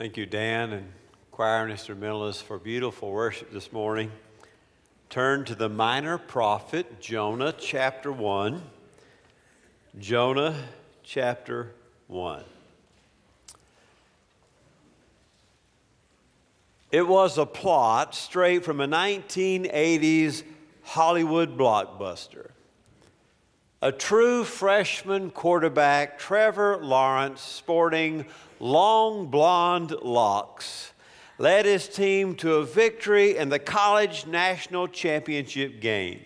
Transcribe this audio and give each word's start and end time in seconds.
Thank 0.00 0.16
you, 0.16 0.24
Dan 0.24 0.72
and 0.72 0.92
choir 1.30 1.62
and 1.62 1.70
instrumentalists, 1.70 2.40
for 2.40 2.58
beautiful 2.58 3.10
worship 3.10 3.52
this 3.52 3.70
morning. 3.70 4.10
Turn 5.10 5.44
to 5.44 5.54
the 5.54 5.68
minor 5.68 6.16
prophet, 6.16 7.02
Jonah 7.02 7.52
chapter 7.52 8.10
1. 8.10 8.62
Jonah 9.98 10.56
chapter 11.02 11.72
1. 12.06 12.44
It 16.90 17.06
was 17.06 17.36
a 17.36 17.44
plot 17.44 18.14
straight 18.14 18.64
from 18.64 18.80
a 18.80 18.88
1980s 18.88 20.44
Hollywood 20.82 21.58
blockbuster. 21.58 22.52
A 23.82 23.92
true 23.92 24.44
freshman 24.44 25.30
quarterback, 25.30 26.18
Trevor 26.18 26.78
Lawrence, 26.78 27.42
sporting 27.42 28.24
long 28.60 29.26
blonde 29.26 29.90
locks, 30.02 30.92
led 31.38 31.64
his 31.64 31.88
team 31.88 32.34
to 32.36 32.56
a 32.56 32.64
victory 32.64 33.36
in 33.36 33.48
the 33.48 33.58
college 33.58 34.26
national 34.26 34.86
championship 34.86 35.80
game. 35.80 36.20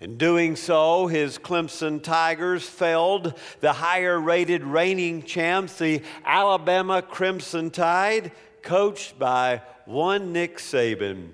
In 0.00 0.16
doing 0.16 0.54
so, 0.54 1.06
his 1.06 1.38
Clemson 1.38 2.02
Tigers 2.02 2.68
felled 2.68 3.38
the 3.60 3.72
higher 3.72 4.20
rated 4.20 4.62
reigning 4.62 5.22
champs, 5.22 5.78
the 5.78 6.02
Alabama 6.24 7.02
Crimson 7.02 7.70
Tide, 7.70 8.32
coached 8.62 9.18
by 9.18 9.62
one 9.86 10.32
Nick 10.32 10.58
Saban. 10.58 11.30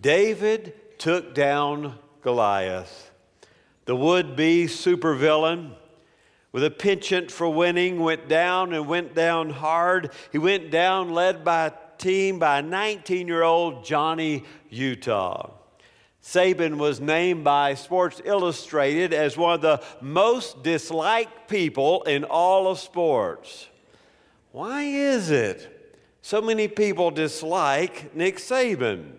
David 0.00 0.74
took 0.98 1.34
down 1.34 1.98
Goliath. 2.22 3.10
The 3.84 3.96
would 3.96 4.36
be 4.36 4.66
supervillain 4.66 5.72
with 6.52 6.64
a 6.64 6.70
penchant 6.70 7.30
for 7.30 7.48
winning 7.48 8.00
went 8.00 8.28
down 8.28 8.72
and 8.72 8.88
went 8.88 9.14
down 9.14 9.50
hard. 9.50 10.10
He 10.32 10.38
went 10.38 10.70
down 10.70 11.10
led 11.10 11.44
by 11.44 11.66
a 11.66 11.72
team 11.98 12.38
by 12.38 12.60
19 12.60 13.28
year 13.28 13.42
old 13.42 13.84
Johnny 13.84 14.44
Utah. 14.70 15.50
Saban 16.22 16.76
was 16.76 17.00
named 17.00 17.44
by 17.44 17.74
Sports 17.74 18.20
Illustrated 18.24 19.14
as 19.14 19.36
one 19.36 19.54
of 19.54 19.60
the 19.60 19.82
most 20.00 20.62
disliked 20.62 21.48
people 21.48 22.02
in 22.02 22.24
all 22.24 22.68
of 22.68 22.78
sports. 22.78 23.68
Why 24.52 24.82
is 24.82 25.30
it 25.30 25.96
so 26.20 26.42
many 26.42 26.68
people 26.68 27.10
dislike 27.10 28.14
Nick 28.14 28.36
Saban? 28.36 29.12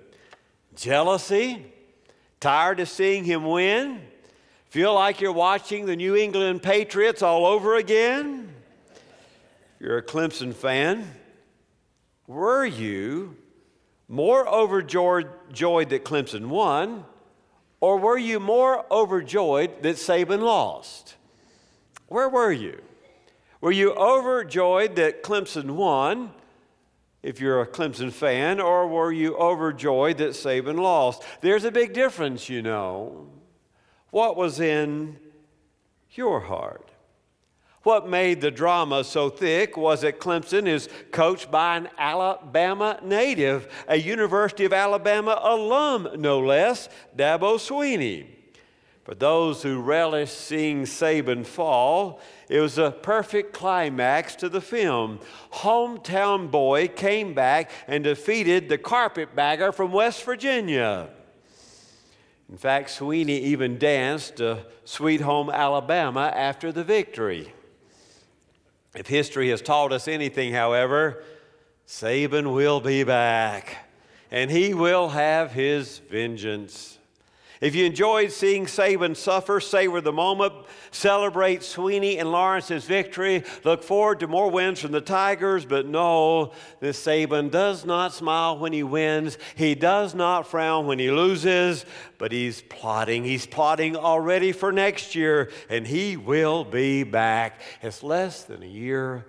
Jealousy? 0.76 1.66
Tired 2.40 2.80
of 2.80 2.90
seeing 2.90 3.24
him 3.24 3.46
win? 3.46 4.02
Feel 4.70 4.94
like 4.94 5.20
you're 5.20 5.32
watching 5.32 5.88
the 5.88 5.96
New 5.96 6.16
England 6.16 6.62
Patriots 6.62 7.24
all 7.24 7.48
over 7.48 7.76
again? 7.76 8.54
You're 9.80 9.98
a 9.98 10.04
Clemson 10.04 10.54
fan. 10.54 11.12
Were 12.28 12.66
you 12.66 13.36
more 14.08 14.48
overjoyed 14.48 15.28
that 15.90 16.06
Clemson 16.06 16.50
won, 16.50 17.06
or 17.82 17.98
were 17.98 18.20
you 18.20 18.40
more 18.40 18.86
overjoyed 18.92 19.82
that 19.82 19.96
Saban 19.96 20.42
lost? 20.42 21.16
Where 22.08 22.30
were 22.30 22.52
you? 22.52 22.80
Were 23.62 23.72
you 23.72 23.94
overjoyed 23.94 24.98
that 24.98 25.24
Clemson 25.24 25.72
won, 25.72 26.30
if 27.24 27.42
you're 27.42 27.62
a 27.62 27.68
Clemson 27.68 28.12
fan, 28.14 28.60
or 28.60 28.88
were 28.88 29.12
you 29.12 29.36
overjoyed 29.36 30.20
that 30.20 30.32
Saban 30.32 30.80
lost? 30.80 31.24
There's 31.42 31.64
a 31.64 31.72
big 31.72 31.94
difference, 31.94 32.50
you 32.50 32.62
know. 32.62 33.30
What 34.12 34.36
was 34.36 34.60
in 34.60 35.18
your 36.12 36.40
heart? 36.40 36.92
What 37.84 38.10
made 38.10 38.42
the 38.42 38.52
drama 38.52 39.04
so 39.04 39.30
thick 39.30 39.78
was 39.78 40.02
that 40.02 40.20
Clemson 40.20 40.68
is 40.68 40.90
coached 41.12 41.50
by 41.50 41.78
an 41.78 41.90
Alabama 41.98 43.00
native, 43.02 43.72
a 43.88 43.96
University 43.96 44.66
of 44.66 44.74
Alabama 44.74 45.40
alum, 45.42 46.10
no 46.18 46.40
less, 46.40 46.90
Dabo 47.16 47.56
Swinney. 47.56 48.28
For 49.06 49.16
those 49.16 49.64
who 49.64 49.82
relish 49.82 50.30
seeing 50.30 50.84
Saban 50.84 51.46
fall, 51.46 52.20
it 52.50 52.60
was 52.60 52.78
a 52.78 52.92
perfect 52.92 53.54
climax 53.54 54.36
to 54.36 54.50
the 54.50 54.62
film. 54.62 55.20
Hometown 55.54 56.52
boy 56.52 56.90
came 56.90 57.34
back 57.34 57.72
and 57.88 58.04
defeated 58.04 58.70
the 58.70 58.78
carpetbagger 58.78 59.72
from 59.72 59.94
West 59.94 60.24
Virginia. 60.24 61.10
In 62.50 62.58
fact, 62.58 62.90
Sweeney 62.90 63.38
even 63.40 63.78
danced 63.78 64.38
to 64.38 64.66
Sweet 64.84 65.22
Home 65.22 65.50
Alabama 65.50 66.32
after 66.36 66.72
the 66.72 66.84
victory. 66.84 67.54
If 68.96 69.08
history 69.08 69.50
has 69.50 69.62
taught 69.62 69.92
us 69.92 70.08
anything, 70.08 70.54
however, 70.54 71.24
Saban 71.88 72.54
will 72.54 72.80
be 72.80 73.04
back 73.04 73.90
and 74.32 74.52
he 74.52 74.74
will 74.74 75.10
have 75.10 75.52
his 75.52 76.00
vengeance. 76.10 76.99
If 77.62 77.76
you 77.76 77.86
enjoyed 77.86 78.32
seeing 78.32 78.68
Saban 78.68 79.18
suffer, 79.18 79.60
savor 79.60 80.00
the 80.00 80.14
moment, 80.14 80.54
celebrate 80.92 81.62
Sweeney 81.62 82.18
and 82.18 82.32
Lawrence's 82.32 82.86
victory, 82.86 83.44
look 83.66 83.84
forward 83.84 84.22
to 84.22 84.28
more 84.28 84.50
wins 84.50 84.80
from 84.80 84.94
the 84.94 85.02
Tigers, 85.02 85.66
but 85.66 85.86
no, 85.86 86.54
this 86.80 87.06
Saban 87.06 87.52
does 87.52 87.84
not 87.84 88.14
smile 88.14 88.58
when 88.58 88.72
he 88.72 88.84
wins. 88.84 89.38
He 89.56 89.76
does 89.76 90.16
not 90.16 90.48
frown 90.48 90.88
when 90.88 91.00
he 91.00 91.12
loses, 91.12 91.86
but 92.18 92.32
he's 92.32 92.62
plotting. 92.62 93.26
He's 93.26 93.46
plotting 93.46 93.98
already 93.98 94.54
for 94.54 94.72
next 94.72 95.14
year, 95.14 95.52
and 95.70 95.86
he 95.86 96.16
will 96.16 96.64
be 96.64 97.04
back. 97.04 97.60
It's 97.82 98.04
less 98.04 98.44
than 98.44 98.64
a 98.64 98.68
year 98.68 99.26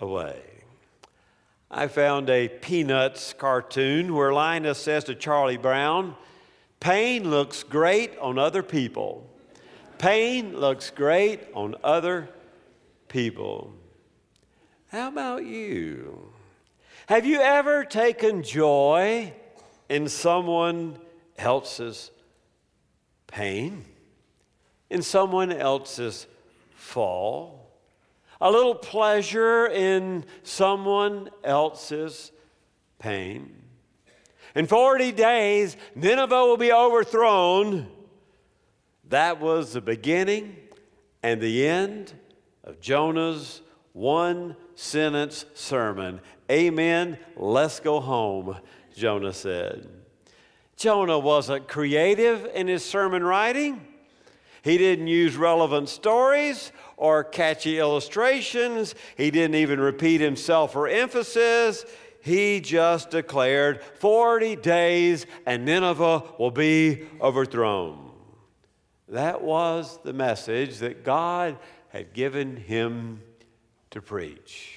away. 0.00 0.42
I 1.70 1.86
found 1.86 2.28
a 2.28 2.48
Peanuts 2.48 3.32
cartoon 3.32 4.14
where 4.14 4.32
Linus 4.32 4.78
says 4.78 5.04
to 5.04 5.14
Charlie 5.14 5.56
Brown, 5.56 6.16
Pain 6.82 7.30
looks 7.30 7.62
great 7.62 8.18
on 8.18 8.40
other 8.40 8.60
people. 8.60 9.24
Pain 9.98 10.56
looks 10.58 10.90
great 10.90 11.38
on 11.54 11.76
other 11.84 12.28
people. 13.06 13.72
How 14.88 15.06
about 15.06 15.44
you? 15.44 16.32
Have 17.06 17.24
you 17.24 17.40
ever 17.40 17.84
taken 17.84 18.42
joy 18.42 19.32
in 19.88 20.08
someone 20.08 20.98
else's 21.38 22.10
pain? 23.28 23.84
In 24.90 25.02
someone 25.02 25.52
else's 25.52 26.26
fall? 26.74 27.70
A 28.40 28.50
little 28.50 28.74
pleasure 28.74 29.68
in 29.68 30.24
someone 30.42 31.30
else's 31.44 32.32
pain? 32.98 33.61
In 34.54 34.66
40 34.66 35.12
days, 35.12 35.76
Nineveh 35.94 36.44
will 36.44 36.56
be 36.56 36.72
overthrown. 36.72 37.88
That 39.08 39.40
was 39.40 39.72
the 39.72 39.80
beginning 39.80 40.56
and 41.22 41.40
the 41.40 41.66
end 41.66 42.12
of 42.64 42.80
Jonah's 42.80 43.62
one 43.92 44.56
sentence 44.74 45.44
sermon. 45.54 46.20
Amen. 46.50 47.18
Let's 47.36 47.80
go 47.80 48.00
home, 48.00 48.56
Jonah 48.94 49.32
said. 49.32 49.88
Jonah 50.76 51.18
wasn't 51.18 51.68
creative 51.68 52.48
in 52.54 52.68
his 52.68 52.84
sermon 52.84 53.22
writing. 53.22 53.86
He 54.62 54.78
didn't 54.78 55.08
use 55.08 55.36
relevant 55.36 55.88
stories 55.88 56.72
or 56.96 57.24
catchy 57.24 57.78
illustrations. 57.78 58.94
He 59.16 59.30
didn't 59.30 59.56
even 59.56 59.80
repeat 59.80 60.20
himself 60.20 60.72
for 60.72 60.86
emphasis 60.86 61.84
he 62.22 62.60
just 62.60 63.10
declared 63.10 63.82
40 63.82 64.56
days 64.56 65.26
and 65.44 65.64
Nineveh 65.64 66.22
will 66.38 66.52
be 66.52 67.04
overthrown. 67.20 68.10
That 69.08 69.42
was 69.42 69.98
the 70.04 70.12
message 70.12 70.78
that 70.78 71.04
God 71.04 71.58
had 71.88 72.14
given 72.14 72.56
him 72.56 73.22
to 73.90 74.00
preach. 74.00 74.76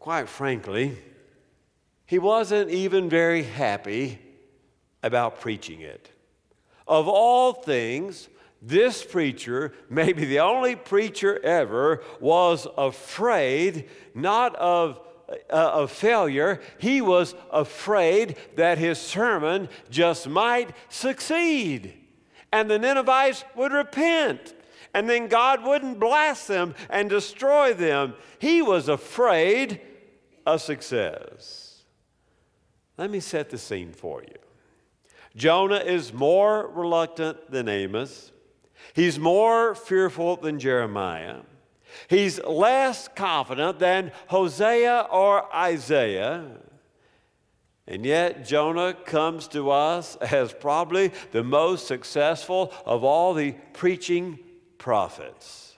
Quite 0.00 0.28
frankly, 0.28 0.98
he 2.04 2.18
wasn't 2.18 2.70
even 2.70 3.08
very 3.08 3.44
happy 3.44 4.18
about 5.04 5.40
preaching 5.40 5.82
it. 5.82 6.10
Of 6.88 7.06
all 7.06 7.52
things, 7.52 8.28
this 8.60 9.04
preacher, 9.04 9.72
maybe 9.88 10.24
the 10.24 10.40
only 10.40 10.74
preacher 10.74 11.40
ever, 11.44 12.02
was 12.20 12.66
afraid 12.76 13.88
not 14.14 14.56
of 14.56 15.00
Uh, 15.50 15.70
of 15.74 15.90
failure, 15.90 16.60
he 16.78 17.00
was 17.00 17.34
afraid 17.50 18.36
that 18.56 18.78
his 18.78 18.98
sermon 18.98 19.68
just 19.90 20.28
might 20.28 20.74
succeed 20.88 21.94
and 22.52 22.70
the 22.70 22.78
Ninevites 22.78 23.44
would 23.56 23.72
repent 23.72 24.54
and 24.94 25.08
then 25.08 25.26
God 25.26 25.64
wouldn't 25.64 25.98
blast 25.98 26.48
them 26.48 26.74
and 26.90 27.08
destroy 27.08 27.72
them. 27.72 28.14
He 28.38 28.60
was 28.60 28.88
afraid 28.88 29.80
of 30.44 30.60
success. 30.60 31.82
Let 32.98 33.10
me 33.10 33.20
set 33.20 33.48
the 33.48 33.58
scene 33.58 33.92
for 33.92 34.22
you. 34.22 34.36
Jonah 35.34 35.76
is 35.76 36.12
more 36.12 36.68
reluctant 36.68 37.50
than 37.50 37.68
Amos. 37.68 38.32
He's 38.92 39.18
more 39.18 39.74
fearful 39.74 40.36
than 40.36 40.58
Jeremiah. 40.58 41.40
He's 42.08 42.42
less 42.42 43.08
confident 43.08 43.78
than 43.78 44.12
Hosea 44.28 45.08
or 45.10 45.54
Isaiah. 45.54 46.58
And 47.86 48.06
yet, 48.06 48.46
Jonah 48.46 48.94
comes 48.94 49.48
to 49.48 49.70
us 49.70 50.16
as 50.16 50.52
probably 50.52 51.12
the 51.32 51.42
most 51.42 51.86
successful 51.86 52.72
of 52.86 53.02
all 53.02 53.34
the 53.34 53.52
preaching 53.72 54.38
prophets. 54.78 55.71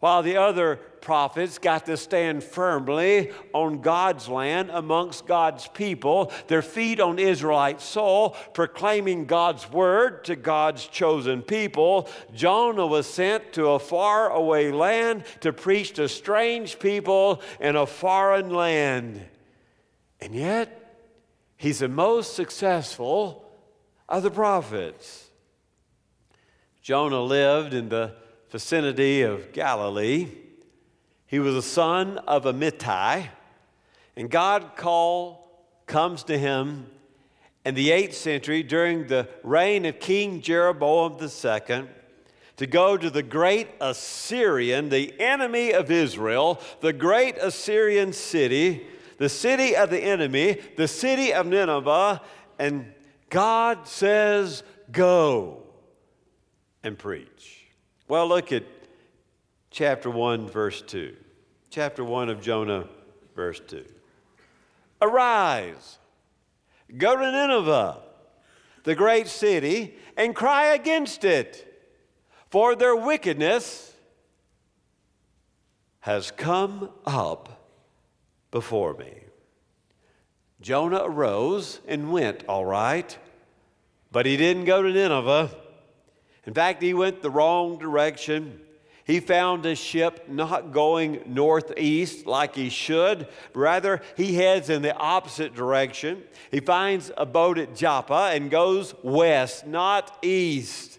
While 0.00 0.22
the 0.22 0.36
other 0.36 0.76
prophets 0.76 1.58
got 1.58 1.86
to 1.86 1.96
stand 1.96 2.44
firmly 2.44 3.32
on 3.52 3.80
God's 3.80 4.28
land 4.28 4.70
amongst 4.72 5.26
God's 5.26 5.66
people, 5.66 6.32
their 6.46 6.62
feet 6.62 7.00
on 7.00 7.18
Israelite 7.18 7.80
soil, 7.80 8.36
proclaiming 8.54 9.26
God's 9.26 9.68
word 9.72 10.24
to 10.26 10.36
God's 10.36 10.86
chosen 10.86 11.42
people, 11.42 12.08
Jonah 12.32 12.86
was 12.86 13.08
sent 13.08 13.52
to 13.54 13.70
a 13.70 13.80
faraway 13.80 14.70
land 14.70 15.24
to 15.40 15.52
preach 15.52 15.94
to 15.94 16.08
strange 16.08 16.78
people 16.78 17.42
in 17.58 17.74
a 17.74 17.86
foreign 17.86 18.50
land. 18.50 19.26
And 20.20 20.32
yet, 20.32 20.96
he's 21.56 21.80
the 21.80 21.88
most 21.88 22.34
successful 22.34 23.44
of 24.08 24.22
the 24.22 24.30
prophets. 24.30 25.28
Jonah 26.82 27.20
lived 27.22 27.74
in 27.74 27.88
the 27.88 28.14
vicinity 28.50 29.22
of 29.22 29.52
Galilee. 29.52 30.28
He 31.26 31.38
was 31.38 31.54
a 31.54 31.62
son 31.62 32.18
of 32.18 32.46
a 32.46 32.52
Amittai, 32.52 33.28
and 34.16 34.30
God 34.30 34.76
call 34.76 35.66
comes 35.86 36.22
to 36.24 36.38
him 36.38 36.86
in 37.64 37.74
the 37.74 37.90
8th 37.90 38.14
century 38.14 38.62
during 38.62 39.06
the 39.06 39.28
reign 39.42 39.84
of 39.84 40.00
King 40.00 40.40
Jeroboam 40.40 41.18
II 41.20 41.86
to 42.56 42.66
go 42.66 42.96
to 42.96 43.10
the 43.10 43.22
great 43.22 43.68
Assyrian, 43.80 44.88
the 44.88 45.18
enemy 45.20 45.72
of 45.72 45.90
Israel, 45.90 46.60
the 46.80 46.92
great 46.92 47.36
Assyrian 47.38 48.12
city, 48.12 48.86
the 49.18 49.28
city 49.28 49.76
of 49.76 49.90
the 49.90 50.00
enemy, 50.00 50.60
the 50.76 50.88
city 50.88 51.32
of 51.32 51.46
Nineveh, 51.46 52.20
and 52.58 52.92
God 53.30 53.86
says, 53.86 54.62
Go 54.90 55.62
and 56.82 56.98
preach. 56.98 57.57
Well, 58.08 58.26
look 58.26 58.52
at 58.52 58.64
chapter 59.70 60.08
1, 60.08 60.48
verse 60.48 60.80
2. 60.80 61.14
Chapter 61.68 62.02
1 62.02 62.30
of 62.30 62.40
Jonah, 62.40 62.88
verse 63.36 63.60
2. 63.66 63.84
Arise, 65.02 65.98
go 66.96 67.16
to 67.16 67.30
Nineveh, 67.30 67.98
the 68.84 68.94
great 68.94 69.28
city, 69.28 69.94
and 70.16 70.34
cry 70.34 70.68
against 70.68 71.22
it, 71.22 71.66
for 72.48 72.74
their 72.74 72.96
wickedness 72.96 73.92
has 76.00 76.30
come 76.30 76.88
up 77.04 77.68
before 78.50 78.94
me. 78.94 79.12
Jonah 80.62 81.02
arose 81.04 81.80
and 81.86 82.10
went, 82.10 82.42
all 82.48 82.64
right, 82.64 83.18
but 84.10 84.24
he 84.24 84.38
didn't 84.38 84.64
go 84.64 84.82
to 84.82 84.90
Nineveh. 84.90 85.50
In 86.48 86.54
fact, 86.54 86.82
he 86.82 86.94
went 86.94 87.20
the 87.20 87.28
wrong 87.28 87.76
direction. 87.76 88.58
He 89.04 89.20
found 89.20 89.66
a 89.66 89.74
ship 89.74 90.30
not 90.30 90.72
going 90.72 91.20
northeast 91.26 92.24
like 92.24 92.54
he 92.54 92.70
should. 92.70 93.28
Rather, 93.52 94.00
he 94.16 94.34
heads 94.34 94.70
in 94.70 94.80
the 94.80 94.96
opposite 94.96 95.54
direction. 95.54 96.22
He 96.50 96.60
finds 96.60 97.12
a 97.18 97.26
boat 97.26 97.58
at 97.58 97.76
Joppa 97.76 98.30
and 98.32 98.50
goes 98.50 98.94
west, 99.02 99.66
not 99.66 100.16
east. 100.22 100.98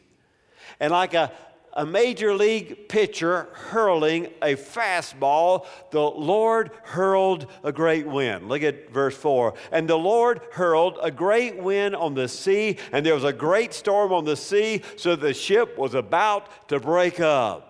And 0.79 0.91
like 0.91 1.15
a 1.15 1.31
a 1.73 1.85
major 1.85 2.33
league 2.33 2.89
pitcher 2.89 3.47
hurling 3.53 4.27
a 4.41 4.55
fastball, 4.55 5.65
the 5.91 6.01
Lord 6.01 6.71
hurled 6.83 7.47
a 7.63 7.71
great 7.71 8.07
wind. 8.07 8.49
Look 8.49 8.63
at 8.63 8.89
verse 8.91 9.15
4. 9.15 9.53
And 9.71 9.87
the 9.87 9.97
Lord 9.97 10.41
hurled 10.51 10.97
a 11.01 11.11
great 11.11 11.57
wind 11.57 11.95
on 11.95 12.15
the 12.15 12.27
sea, 12.27 12.77
and 12.91 13.05
there 13.05 13.13
was 13.13 13.23
a 13.23 13.33
great 13.33 13.73
storm 13.73 14.11
on 14.11 14.25
the 14.25 14.35
sea, 14.35 14.81
so 14.97 15.15
the 15.15 15.33
ship 15.33 15.77
was 15.77 15.93
about 15.93 16.69
to 16.69 16.79
break 16.79 17.19
up. 17.19 17.69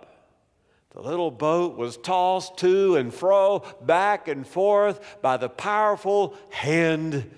The 0.91 1.01
little 1.01 1.31
boat 1.31 1.77
was 1.77 1.97
tossed 1.97 2.57
to 2.57 2.95
and 2.95 3.13
fro, 3.13 3.63
back 3.81 4.27
and 4.27 4.45
forth 4.45 5.21
by 5.21 5.37
the 5.37 5.49
powerful 5.49 6.35
hand 6.49 7.29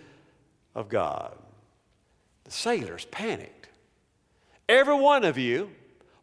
of 0.74 0.90
God. 0.90 1.38
The 2.46 2.52
sailors 2.52 3.06
panicked. 3.06 3.70
Every 4.70 4.96
one 4.96 5.26
of 5.26 5.38
you 5.38 5.70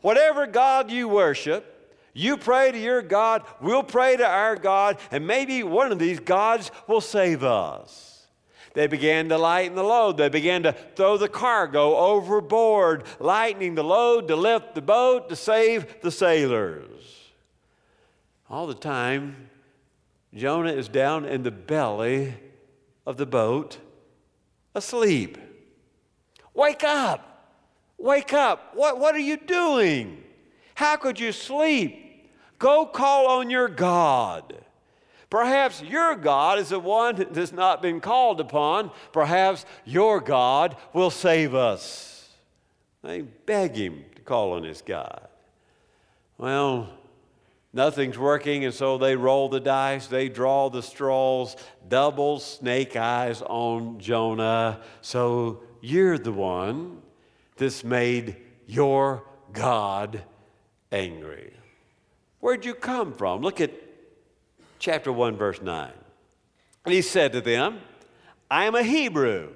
Whatever 0.00 0.46
God 0.46 0.90
you 0.90 1.08
worship, 1.08 1.74
you 2.12 2.36
pray 2.36 2.72
to 2.72 2.78
your 2.78 3.02
God, 3.02 3.44
we'll 3.60 3.82
pray 3.82 4.16
to 4.16 4.26
our 4.26 4.56
God, 4.56 4.98
and 5.10 5.26
maybe 5.26 5.62
one 5.62 5.92
of 5.92 5.98
these 5.98 6.20
gods 6.20 6.70
will 6.86 7.00
save 7.00 7.44
us. 7.44 8.26
They 8.74 8.86
began 8.86 9.28
to 9.30 9.38
lighten 9.38 9.74
the 9.74 9.82
load. 9.82 10.18
They 10.18 10.28
began 10.28 10.62
to 10.62 10.72
throw 10.72 11.16
the 11.16 11.28
cargo 11.28 11.96
overboard, 11.96 13.04
lightening 13.18 13.74
the 13.74 13.82
load 13.82 14.28
to 14.28 14.36
lift 14.36 14.74
the 14.74 14.82
boat 14.82 15.28
to 15.30 15.36
save 15.36 16.00
the 16.00 16.10
sailors. 16.10 17.30
All 18.48 18.66
the 18.66 18.74
time, 18.74 19.48
Jonah 20.34 20.72
is 20.72 20.88
down 20.88 21.24
in 21.24 21.42
the 21.42 21.50
belly 21.50 22.34
of 23.06 23.16
the 23.16 23.26
boat, 23.26 23.78
asleep. 24.74 25.38
Wake 26.54 26.84
up! 26.84 27.27
Wake 27.98 28.32
up. 28.32 28.72
What, 28.74 29.00
what 29.00 29.14
are 29.14 29.20
you 29.20 29.36
doing? 29.36 30.22
How 30.74 30.96
could 30.96 31.18
you 31.18 31.32
sleep? 31.32 32.30
Go 32.58 32.86
call 32.86 33.26
on 33.26 33.50
your 33.50 33.68
God. 33.68 34.54
Perhaps 35.30 35.82
your 35.82 36.14
God 36.16 36.58
is 36.58 36.70
the 36.70 36.78
one 36.78 37.16
that 37.16 37.36
has 37.36 37.52
not 37.52 37.82
been 37.82 38.00
called 38.00 38.40
upon. 38.40 38.90
Perhaps 39.12 39.66
your 39.84 40.20
God 40.20 40.76
will 40.92 41.10
save 41.10 41.54
us. 41.54 42.30
They 43.02 43.22
beg 43.22 43.76
him 43.76 44.04
to 44.14 44.22
call 44.22 44.52
on 44.52 44.64
his 44.64 44.80
God. 44.80 45.28
Well, 46.38 46.88
nothing's 47.72 48.16
working, 48.16 48.64
and 48.64 48.72
so 48.72 48.96
they 48.96 49.16
roll 49.16 49.48
the 49.48 49.60
dice, 49.60 50.06
they 50.06 50.28
draw 50.28 50.70
the 50.70 50.82
straws, 50.82 51.56
double 51.88 52.38
snake 52.38 52.96
eyes 52.96 53.42
on 53.42 53.98
Jonah. 53.98 54.80
So 55.02 55.62
you're 55.80 56.18
the 56.18 56.32
one 56.32 57.02
this 57.58 57.84
made 57.84 58.36
your 58.66 59.24
God 59.52 60.22
angry. 60.90 61.52
Where'd 62.40 62.64
you 62.64 62.74
come 62.74 63.12
from? 63.12 63.42
Look 63.42 63.60
at 63.60 63.72
chapter 64.78 65.12
1, 65.12 65.36
verse 65.36 65.60
9. 65.60 65.90
And 66.84 66.94
he 66.94 67.02
said 67.02 67.32
to 67.32 67.40
them, 67.40 67.80
I 68.50 68.64
am 68.64 68.74
a 68.74 68.82
Hebrew. 68.82 69.50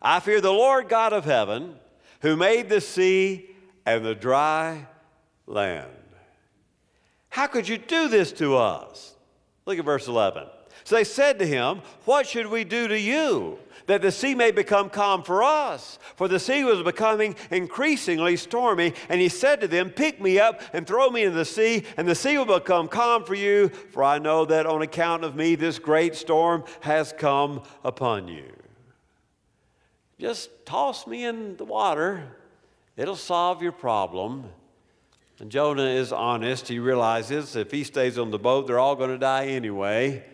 I 0.00 0.20
fear 0.20 0.40
the 0.40 0.52
Lord 0.52 0.88
God 0.88 1.12
of 1.12 1.24
heaven, 1.24 1.76
who 2.20 2.36
made 2.36 2.68
the 2.68 2.80
sea 2.80 3.48
and 3.86 4.04
the 4.04 4.14
dry 4.14 4.86
land. 5.46 5.88
How 7.28 7.46
could 7.46 7.68
you 7.68 7.78
do 7.78 8.08
this 8.08 8.32
to 8.32 8.56
us? 8.56 9.14
Look 9.64 9.78
at 9.78 9.84
verse 9.84 10.08
11. 10.08 10.46
So 10.84 10.96
they 10.96 11.04
said 11.04 11.38
to 11.38 11.46
him, 11.46 11.82
What 12.04 12.26
should 12.26 12.46
we 12.46 12.64
do 12.64 12.88
to 12.88 12.98
you? 12.98 13.58
That 13.86 14.02
the 14.02 14.12
sea 14.12 14.34
may 14.34 14.52
become 14.52 14.90
calm 14.90 15.22
for 15.22 15.42
us. 15.42 15.98
For 16.16 16.28
the 16.28 16.38
sea 16.38 16.64
was 16.64 16.82
becoming 16.82 17.34
increasingly 17.50 18.36
stormy. 18.36 18.94
And 19.08 19.20
he 19.20 19.28
said 19.28 19.60
to 19.60 19.68
them, 19.68 19.90
Pick 19.90 20.20
me 20.20 20.38
up 20.38 20.60
and 20.72 20.86
throw 20.86 21.10
me 21.10 21.24
into 21.24 21.36
the 21.36 21.44
sea, 21.44 21.84
and 21.96 22.06
the 22.06 22.14
sea 22.14 22.38
will 22.38 22.58
become 22.58 22.88
calm 22.88 23.24
for 23.24 23.34
you. 23.34 23.68
For 23.68 24.04
I 24.04 24.18
know 24.18 24.44
that 24.44 24.66
on 24.66 24.82
account 24.82 25.24
of 25.24 25.34
me, 25.34 25.54
this 25.54 25.78
great 25.78 26.14
storm 26.14 26.64
has 26.80 27.12
come 27.12 27.62
upon 27.84 28.28
you. 28.28 28.52
Just 30.18 30.50
toss 30.64 31.06
me 31.06 31.24
in 31.24 31.56
the 31.56 31.64
water, 31.64 32.22
it'll 32.96 33.16
solve 33.16 33.60
your 33.60 33.72
problem. 33.72 34.44
And 35.40 35.50
Jonah 35.50 35.82
is 35.82 36.12
honest. 36.12 36.68
He 36.68 36.78
realizes 36.78 37.56
if 37.56 37.72
he 37.72 37.82
stays 37.82 38.16
on 38.16 38.30
the 38.30 38.38
boat, 38.38 38.68
they're 38.68 38.78
all 38.78 38.94
going 38.94 39.10
to 39.10 39.18
die 39.18 39.46
anyway. 39.46 40.24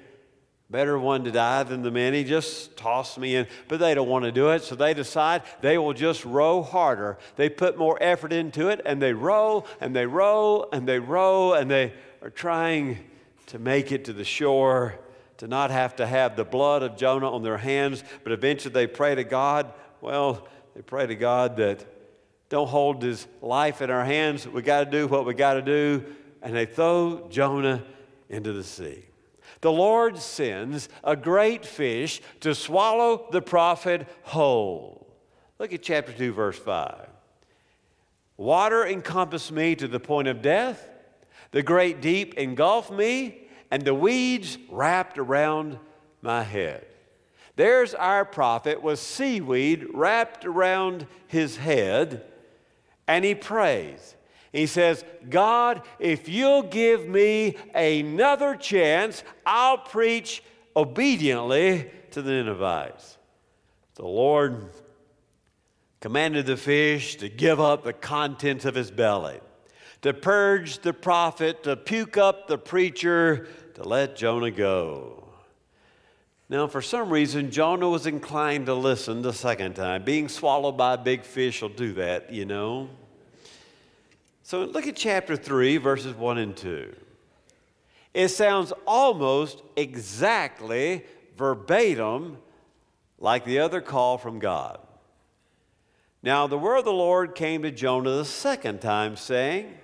Better 0.70 0.98
one 0.98 1.24
to 1.24 1.30
die 1.30 1.62
than 1.62 1.82
the 1.82 1.90
many. 1.90 2.24
Just 2.24 2.76
toss 2.76 3.16
me 3.16 3.36
in. 3.36 3.46
But 3.68 3.80
they 3.80 3.94
don't 3.94 4.08
want 4.08 4.26
to 4.26 4.32
do 4.32 4.50
it, 4.50 4.62
so 4.62 4.74
they 4.74 4.92
decide 4.92 5.42
they 5.62 5.78
will 5.78 5.94
just 5.94 6.26
row 6.26 6.62
harder. 6.62 7.16
They 7.36 7.48
put 7.48 7.78
more 7.78 7.96
effort 8.02 8.34
into 8.34 8.68
it, 8.68 8.82
and 8.84 9.00
they 9.00 9.14
row, 9.14 9.64
and 9.80 9.96
they 9.96 10.04
row, 10.04 10.68
and 10.70 10.86
they 10.86 10.98
row, 10.98 11.54
and 11.54 11.70
they 11.70 11.94
are 12.20 12.28
trying 12.28 12.98
to 13.46 13.58
make 13.58 13.92
it 13.92 14.04
to 14.06 14.12
the 14.12 14.24
shore, 14.24 14.98
to 15.38 15.48
not 15.48 15.70
have 15.70 15.96
to 15.96 16.06
have 16.06 16.36
the 16.36 16.44
blood 16.44 16.82
of 16.82 16.98
Jonah 16.98 17.32
on 17.32 17.42
their 17.42 17.56
hands. 17.56 18.04
But 18.22 18.32
eventually 18.32 18.74
they 18.74 18.86
pray 18.86 19.14
to 19.14 19.24
God. 19.24 19.72
Well, 20.02 20.46
they 20.74 20.82
pray 20.82 21.06
to 21.06 21.14
God 21.14 21.56
that 21.56 21.86
don't 22.50 22.68
hold 22.68 23.02
his 23.02 23.26
life 23.40 23.80
in 23.80 23.90
our 23.90 24.04
hands. 24.04 24.46
We 24.46 24.60
got 24.60 24.84
to 24.84 24.90
do 24.90 25.06
what 25.06 25.24
we 25.24 25.32
got 25.32 25.54
to 25.54 25.62
do. 25.62 26.04
And 26.42 26.54
they 26.54 26.66
throw 26.66 27.26
Jonah 27.30 27.82
into 28.28 28.52
the 28.52 28.62
sea 28.62 29.07
the 29.60 29.72
Lord 29.72 30.18
sends 30.18 30.88
a 31.02 31.16
great 31.16 31.66
fish 31.66 32.20
to 32.40 32.54
swallow 32.54 33.26
the 33.32 33.42
prophet 33.42 34.06
whole. 34.22 35.06
Look 35.58 35.72
at 35.72 35.82
chapter 35.82 36.12
2, 36.12 36.32
verse 36.32 36.58
5. 36.58 37.08
Water 38.36 38.86
encompassed 38.86 39.50
me 39.50 39.74
to 39.74 39.88
the 39.88 39.98
point 39.98 40.28
of 40.28 40.40
death. 40.42 40.88
The 41.50 41.62
great 41.62 42.00
deep 42.00 42.34
engulfed 42.34 42.92
me, 42.92 43.48
and 43.70 43.82
the 43.82 43.94
weeds 43.94 44.58
wrapped 44.70 45.18
around 45.18 45.78
my 46.22 46.44
head. 46.44 46.86
There's 47.56 47.94
our 47.94 48.24
prophet 48.24 48.82
with 48.82 49.00
seaweed 49.00 49.88
wrapped 49.92 50.44
around 50.44 51.08
his 51.26 51.56
head, 51.56 52.24
and 53.08 53.24
he 53.24 53.34
prays. 53.34 54.14
He 54.52 54.66
says, 54.66 55.04
God, 55.28 55.82
if 55.98 56.28
you'll 56.28 56.62
give 56.62 57.06
me 57.06 57.56
another 57.74 58.56
chance, 58.56 59.22
I'll 59.44 59.78
preach 59.78 60.42
obediently 60.74 61.90
to 62.12 62.22
the 62.22 62.42
Ninevites. 62.42 63.18
The 63.96 64.06
Lord 64.06 64.70
commanded 66.00 66.46
the 66.46 66.56
fish 66.56 67.16
to 67.16 67.28
give 67.28 67.60
up 67.60 67.84
the 67.84 67.92
contents 67.92 68.64
of 68.64 68.74
his 68.74 68.90
belly, 68.90 69.40
to 70.02 70.14
purge 70.14 70.78
the 70.78 70.92
prophet, 70.92 71.64
to 71.64 71.76
puke 71.76 72.16
up 72.16 72.46
the 72.46 72.58
preacher, 72.58 73.48
to 73.74 73.82
let 73.82 74.16
Jonah 74.16 74.50
go. 74.50 75.24
Now, 76.48 76.66
for 76.66 76.80
some 76.80 77.10
reason, 77.10 77.50
Jonah 77.50 77.90
was 77.90 78.06
inclined 78.06 78.66
to 78.66 78.74
listen 78.74 79.20
the 79.20 79.34
second 79.34 79.74
time. 79.74 80.04
Being 80.04 80.28
swallowed 80.28 80.78
by 80.78 80.94
a 80.94 80.98
big 80.98 81.22
fish 81.22 81.60
will 81.60 81.68
do 81.68 81.92
that, 81.94 82.32
you 82.32 82.46
know. 82.46 82.88
So 84.48 84.64
look 84.64 84.86
at 84.86 84.96
chapter 84.96 85.36
3, 85.36 85.76
verses 85.76 86.14
1 86.14 86.38
and 86.38 86.56
2. 86.56 86.96
It 88.14 88.28
sounds 88.28 88.72
almost 88.86 89.62
exactly 89.76 91.04
verbatim 91.36 92.38
like 93.18 93.44
the 93.44 93.58
other 93.58 93.82
call 93.82 94.16
from 94.16 94.38
God. 94.38 94.78
Now, 96.22 96.46
the 96.46 96.56
word 96.56 96.78
of 96.78 96.86
the 96.86 96.94
Lord 96.94 97.34
came 97.34 97.60
to 97.60 97.70
Jonah 97.70 98.12
the 98.12 98.24
second 98.24 98.80
time, 98.80 99.16
saying, 99.16 99.76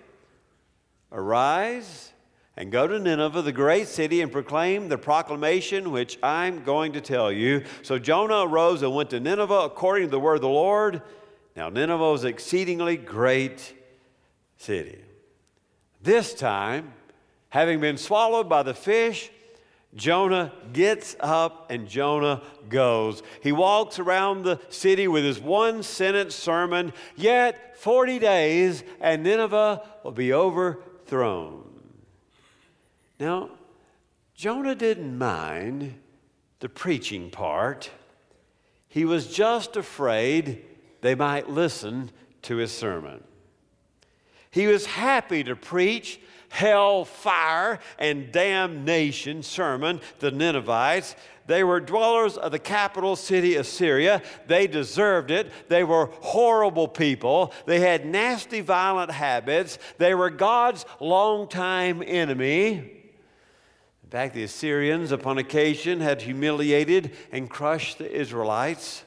Arise 1.12 2.14
and 2.56 2.72
go 2.72 2.86
to 2.86 2.98
Nineveh, 2.98 3.42
the 3.42 3.52
great 3.52 3.86
city, 3.86 4.22
and 4.22 4.32
proclaim 4.32 4.88
the 4.88 4.96
proclamation 4.96 5.90
which 5.90 6.18
I'm 6.22 6.64
going 6.64 6.94
to 6.94 7.02
tell 7.02 7.30
you. 7.30 7.64
So 7.82 7.98
Jonah 7.98 8.46
arose 8.46 8.80
and 8.80 8.94
went 8.94 9.10
to 9.10 9.20
Nineveh 9.20 9.64
according 9.66 10.06
to 10.06 10.10
the 10.12 10.20
word 10.20 10.36
of 10.36 10.40
the 10.40 10.48
Lord. 10.48 11.02
Now, 11.54 11.68
Nineveh 11.68 12.12
was 12.12 12.24
exceedingly 12.24 12.96
great 12.96 13.74
city. 14.64 14.98
This 16.02 16.34
time, 16.34 16.92
having 17.50 17.80
been 17.80 17.96
swallowed 17.96 18.48
by 18.48 18.62
the 18.62 18.74
fish, 18.74 19.30
Jonah 19.94 20.52
gets 20.72 21.14
up 21.20 21.70
and 21.70 21.86
Jonah 21.86 22.42
goes. 22.68 23.22
He 23.42 23.52
walks 23.52 23.98
around 23.98 24.42
the 24.42 24.60
city 24.68 25.06
with 25.06 25.24
his 25.24 25.40
one 25.40 25.82
sentence 25.82 26.34
sermon, 26.34 26.92
yet 27.14 27.78
40 27.78 28.18
days 28.18 28.82
and 29.00 29.22
Nineveh 29.22 29.82
will 30.02 30.12
be 30.12 30.32
overthrown. 30.32 31.64
Now, 33.20 33.50
Jonah 34.34 34.74
didn't 34.74 35.16
mind 35.16 35.94
the 36.60 36.68
preaching 36.68 37.30
part, 37.30 37.90
he 38.88 39.04
was 39.04 39.26
just 39.26 39.76
afraid 39.76 40.64
they 41.02 41.14
might 41.14 41.50
listen 41.50 42.10
to 42.42 42.56
his 42.56 42.72
sermon. 42.72 43.22
He 44.54 44.68
was 44.68 44.86
happy 44.86 45.42
to 45.42 45.56
preach 45.56 46.20
hell, 46.48 47.04
fire, 47.04 47.80
and 47.98 48.30
damnation 48.30 49.42
sermon, 49.42 49.98
to 50.20 50.30
the 50.30 50.36
Ninevites. 50.36 51.16
They 51.48 51.64
were 51.64 51.80
dwellers 51.80 52.36
of 52.36 52.52
the 52.52 52.60
capital 52.60 53.16
city 53.16 53.56
of 53.56 53.66
Syria. 53.66 54.22
They 54.46 54.68
deserved 54.68 55.32
it. 55.32 55.50
They 55.68 55.82
were 55.82 56.06
horrible 56.20 56.86
people. 56.86 57.52
They 57.66 57.80
had 57.80 58.06
nasty, 58.06 58.60
violent 58.60 59.10
habits. 59.10 59.80
They 59.98 60.14
were 60.14 60.30
God's 60.30 60.86
longtime 61.00 62.04
enemy. 62.06 62.74
In 64.04 64.10
fact, 64.10 64.34
the 64.34 64.44
Assyrians, 64.44 65.10
upon 65.10 65.38
occasion, 65.38 65.98
had 65.98 66.22
humiliated 66.22 67.16
and 67.32 67.50
crushed 67.50 67.98
the 67.98 68.08
Israelites. 68.08 69.02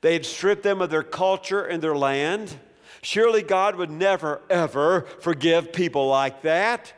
They 0.00 0.14
had 0.14 0.26
stripped 0.26 0.64
them 0.64 0.82
of 0.82 0.90
their 0.90 1.04
culture 1.04 1.64
and 1.64 1.80
their 1.80 1.96
land. 1.96 2.58
Surely 3.02 3.42
God 3.42 3.76
would 3.76 3.90
never, 3.90 4.40
ever 4.50 5.02
forgive 5.20 5.72
people 5.72 6.08
like 6.08 6.42
that. 6.42 6.92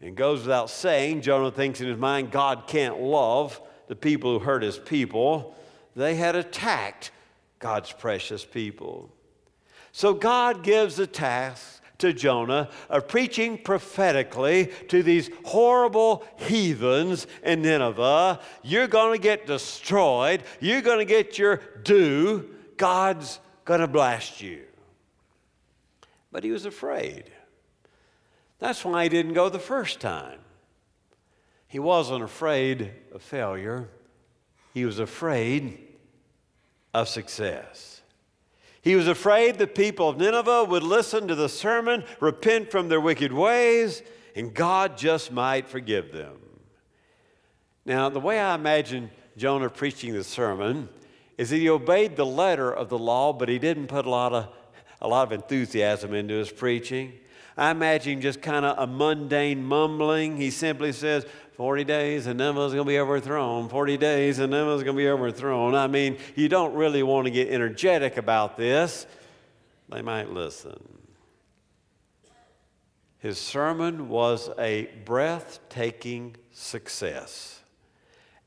And 0.00 0.16
goes 0.16 0.40
without 0.40 0.68
saying, 0.68 1.22
Jonah 1.22 1.50
thinks 1.50 1.80
in 1.80 1.88
his 1.88 1.96
mind, 1.96 2.30
God 2.30 2.64
can't 2.66 3.00
love 3.00 3.60
the 3.86 3.96
people 3.96 4.32
who 4.32 4.44
hurt 4.44 4.62
his 4.62 4.78
people. 4.78 5.54
They 5.94 6.16
had 6.16 6.34
attacked 6.34 7.10
God's 7.58 7.92
precious 7.92 8.44
people. 8.44 9.12
So 9.92 10.14
God 10.14 10.64
gives 10.64 10.96
the 10.96 11.06
task 11.06 11.80
to 11.98 12.12
Jonah 12.12 12.68
of 12.90 13.06
preaching 13.06 13.56
prophetically 13.56 14.72
to 14.88 15.04
these 15.04 15.30
horrible 15.44 16.24
heathens 16.36 17.28
in 17.44 17.62
Nineveh. 17.62 18.40
You're 18.62 18.88
going 18.88 19.12
to 19.12 19.22
get 19.22 19.46
destroyed. 19.46 20.42
You're 20.58 20.82
going 20.82 20.98
to 20.98 21.04
get 21.04 21.38
your 21.38 21.60
due. 21.84 22.50
God's 22.76 23.38
going 23.64 23.80
to 23.80 23.86
blast 23.86 24.40
you. 24.40 24.62
But 26.32 26.42
he 26.42 26.50
was 26.50 26.64
afraid. 26.64 27.30
That's 28.58 28.84
why 28.84 29.04
he 29.04 29.08
didn't 29.08 29.34
go 29.34 29.48
the 29.48 29.58
first 29.58 30.00
time. 30.00 30.38
He 31.68 31.78
wasn't 31.78 32.24
afraid 32.24 32.90
of 33.14 33.22
failure, 33.22 33.88
he 34.74 34.84
was 34.84 34.98
afraid 34.98 35.78
of 36.94 37.08
success. 37.08 38.00
He 38.82 38.96
was 38.96 39.06
afraid 39.06 39.58
the 39.58 39.68
people 39.68 40.08
of 40.08 40.18
Nineveh 40.18 40.64
would 40.64 40.82
listen 40.82 41.28
to 41.28 41.36
the 41.36 41.48
sermon, 41.48 42.04
repent 42.18 42.70
from 42.70 42.88
their 42.88 43.00
wicked 43.00 43.32
ways, 43.32 44.02
and 44.34 44.52
God 44.52 44.98
just 44.98 45.30
might 45.30 45.68
forgive 45.68 46.10
them. 46.10 46.36
Now, 47.84 48.08
the 48.08 48.18
way 48.20 48.40
I 48.40 48.54
imagine 48.56 49.10
Jonah 49.36 49.70
preaching 49.70 50.12
the 50.12 50.24
sermon 50.24 50.88
is 51.38 51.50
that 51.50 51.56
he 51.56 51.70
obeyed 51.70 52.16
the 52.16 52.26
letter 52.26 52.72
of 52.72 52.88
the 52.88 52.98
law, 52.98 53.32
but 53.32 53.48
he 53.48 53.58
didn't 53.58 53.86
put 53.86 54.04
a 54.04 54.10
lot 54.10 54.32
of, 54.32 54.48
a 55.02 55.08
lot 55.08 55.26
of 55.26 55.32
enthusiasm 55.32 56.14
into 56.14 56.34
his 56.34 56.50
preaching. 56.50 57.12
I 57.56 57.70
imagine 57.70 58.22
just 58.22 58.40
kind 58.40 58.64
of 58.64 58.78
a 58.78 58.90
mundane 58.90 59.62
mumbling. 59.62 60.38
He 60.38 60.50
simply 60.50 60.92
says, 60.92 61.26
40 61.56 61.84
days 61.84 62.26
and 62.26 62.38
Nineveh's 62.38 62.72
going 62.72 62.86
to 62.86 62.88
be 62.88 62.98
overthrown. 62.98 63.68
40 63.68 63.98
days 63.98 64.38
and 64.38 64.52
Nineveh's 64.52 64.84
going 64.84 64.96
to 64.96 65.02
be 65.02 65.08
overthrown. 65.08 65.74
I 65.74 65.86
mean, 65.86 66.16
you 66.34 66.48
don't 66.48 66.72
really 66.74 67.02
want 67.02 67.26
to 67.26 67.30
get 67.30 67.48
energetic 67.48 68.16
about 68.16 68.56
this. 68.56 69.06
They 69.90 70.00
might 70.00 70.30
listen. 70.30 70.80
His 73.18 73.38
sermon 73.38 74.08
was 74.08 74.50
a 74.58 74.88
breathtaking 75.04 76.36
success. 76.52 77.60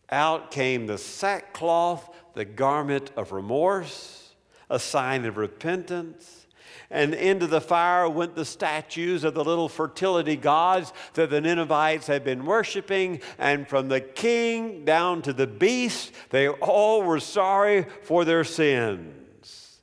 Out 0.09 0.51
came 0.51 0.88
the 0.88 0.97
sackcloth, 0.97 2.09
the 2.33 2.45
garment 2.45 3.12
of 3.15 3.31
remorse, 3.33 4.33
a 4.69 4.79
sign 4.79 5.25
of 5.25 5.38
repentance 5.38 6.45
and 6.89 7.13
into 7.13 7.48
the 7.48 7.62
fire 7.62 8.08
went 8.10 8.36
the 8.36 8.46
statues 8.46 9.24
of 9.24 9.34
the 9.34 9.44
little 9.44 9.70
fertility 9.70 10.36
gods 10.36 10.94
that 11.13 11.30
the 11.30 11.42
Ninevites 11.42 12.08
had 12.08 12.24
been 12.24 12.46
worshiping. 12.46 13.22
And 13.38 13.68
from 13.68 13.88
the 13.88 14.01
king 14.01 14.86
down 14.86 15.22
to 15.24 15.34
the 15.34 15.48
beast, 15.48 16.12
they 16.30 16.48
all 16.48 17.01
were 17.04 17.20
sorry 17.20 17.86
for 18.04 18.25
their 18.25 18.44
sins. 18.44 19.80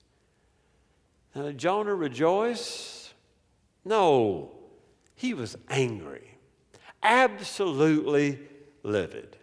Now, 1.35 1.43
did 1.43 1.59
Jonah 1.59 1.95
rejoice? 1.95 3.15
No, 3.85 4.53
he 5.15 5.35
was 5.35 5.57
angry, 5.69 6.39
absolutely 7.03 8.39
livid. 8.83 9.37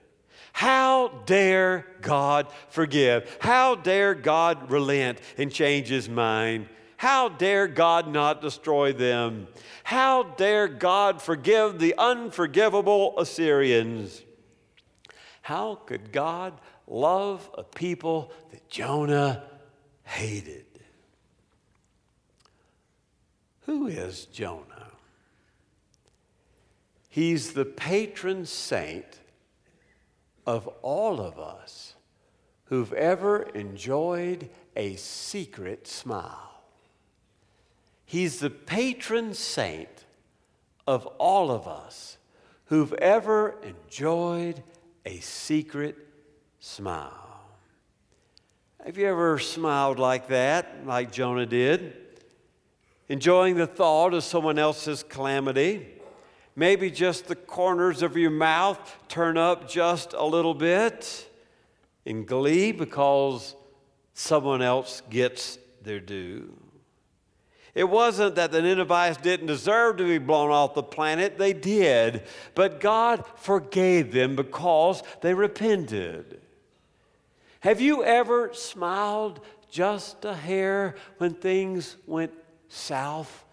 How 0.54 1.24
dare 1.25 1.86
God 2.01 2.48
forgive? 2.70 3.38
How 3.39 3.75
dare 3.75 4.13
God 4.13 4.72
relent 4.72 5.20
and 5.38 5.51
change 5.51 5.88
his 5.88 6.10
mind? 6.10 6.68
How 7.00 7.29
dare 7.29 7.70
God 7.70 8.10
not 8.10 8.41
destroy 8.41 8.91
them? 8.91 9.48
How 9.86 10.24
dare 10.24 10.68
God 10.68 11.22
forgive 11.22 11.79
the 11.79 11.96
unforgivable 11.98 13.18
Assyrians? 13.18 14.22
How 15.41 15.75
could 15.75 16.12
God 16.12 16.60
love 16.88 17.50
a 17.58 17.63
people 17.63 18.34
that 18.51 18.68
Jonah 18.68 19.44
hated? 20.03 20.65
Who 23.62 23.88
is 23.88 24.25
Jonah? 24.25 24.91
He's 27.08 27.53
the 27.53 27.63
patron 27.63 28.46
saint 28.46 29.22
of 30.46 30.68
all 30.82 31.22
of 31.22 31.39
us 31.39 31.96
who've 32.65 32.91
ever 32.91 33.44
enjoyed 33.44 34.50
a 34.75 34.98
secret 34.98 35.88
smile. 35.88 36.49
He's 38.10 38.39
the 38.39 38.50
patron 38.50 39.36
saint 39.36 40.06
of 40.88 41.06
all 41.20 41.51
of 41.51 41.68
us 41.68 42.18
who've 42.66 42.94
ever 42.94 43.56
enjoyed 43.62 44.63
a 45.06 45.20
secret 45.20 45.96
smile. 46.60 47.42
Have 48.84 48.98
you 48.98 49.08
ever 49.08 49.38
smiled 49.38 50.00
like 50.00 50.30
that, 50.30 50.88
like 50.88 51.12
Jonah 51.12 51.46
did? 51.46 51.96
enjoying 53.10 53.56
the 53.56 53.68
thought 53.68 54.13
of 54.13 54.24
someone 54.24 54.60
else's 54.60 55.04
calamity. 55.04 55.88
Maybe 56.56 56.92
just 56.92 57.25
the 57.25 57.36
corners 57.36 58.01
of 58.04 58.16
your 58.16 58.32
mouth 58.32 58.98
turn 59.08 59.38
up 59.38 59.68
just 59.68 60.13
a 60.13 60.24
little 60.24 60.54
bit 60.54 61.28
in 62.06 62.25
glee 62.25 62.72
because 62.72 63.56
someone 64.13 64.62
else 64.62 65.01
gets 65.10 65.58
their 65.82 66.00
due. 66.00 66.56
It 67.76 67.90
wasn't 67.90 68.36
that 68.36 68.52
the 68.52 68.62
Ninevites 68.62 69.18
didn't 69.18 69.48
deserve 69.48 69.98
to 69.98 70.06
be 70.06 70.18
blown 70.18 70.52
off 70.52 70.74
the 70.74 70.84
planet, 70.84 71.38
they 71.38 71.54
did. 71.54 72.24
But 72.56 72.80
God 72.80 73.24
forgave 73.36 74.12
them 74.12 74.36
because 74.36 75.04
they 75.22 75.34
repented. 75.34 76.42
Have 77.62 77.82
you 77.82 78.04
ever 78.04 78.54
smiled 78.54 79.42
just 79.70 80.26
a 80.26 80.34
hair 80.34 80.96
when 81.18 81.34
things 81.34 81.98
went 82.08 82.32
south 82.70 83.46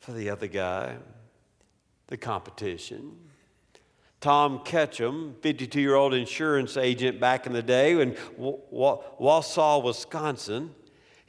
for 0.00 0.12
the 0.12 0.30
other 0.30 0.48
guy? 0.48 0.96
The 2.08 2.16
competition. 2.16 3.16
Tom 4.20 4.60
Ketchum, 4.64 5.34
52 5.42 5.80
year 5.80 5.96
old 5.96 6.14
insurance 6.14 6.76
agent 6.76 7.18
back 7.18 7.46
in 7.46 7.52
the 7.52 7.62
day 7.62 8.00
in 8.00 8.12
Wausau, 8.38 9.82
Wisconsin, 9.82 10.74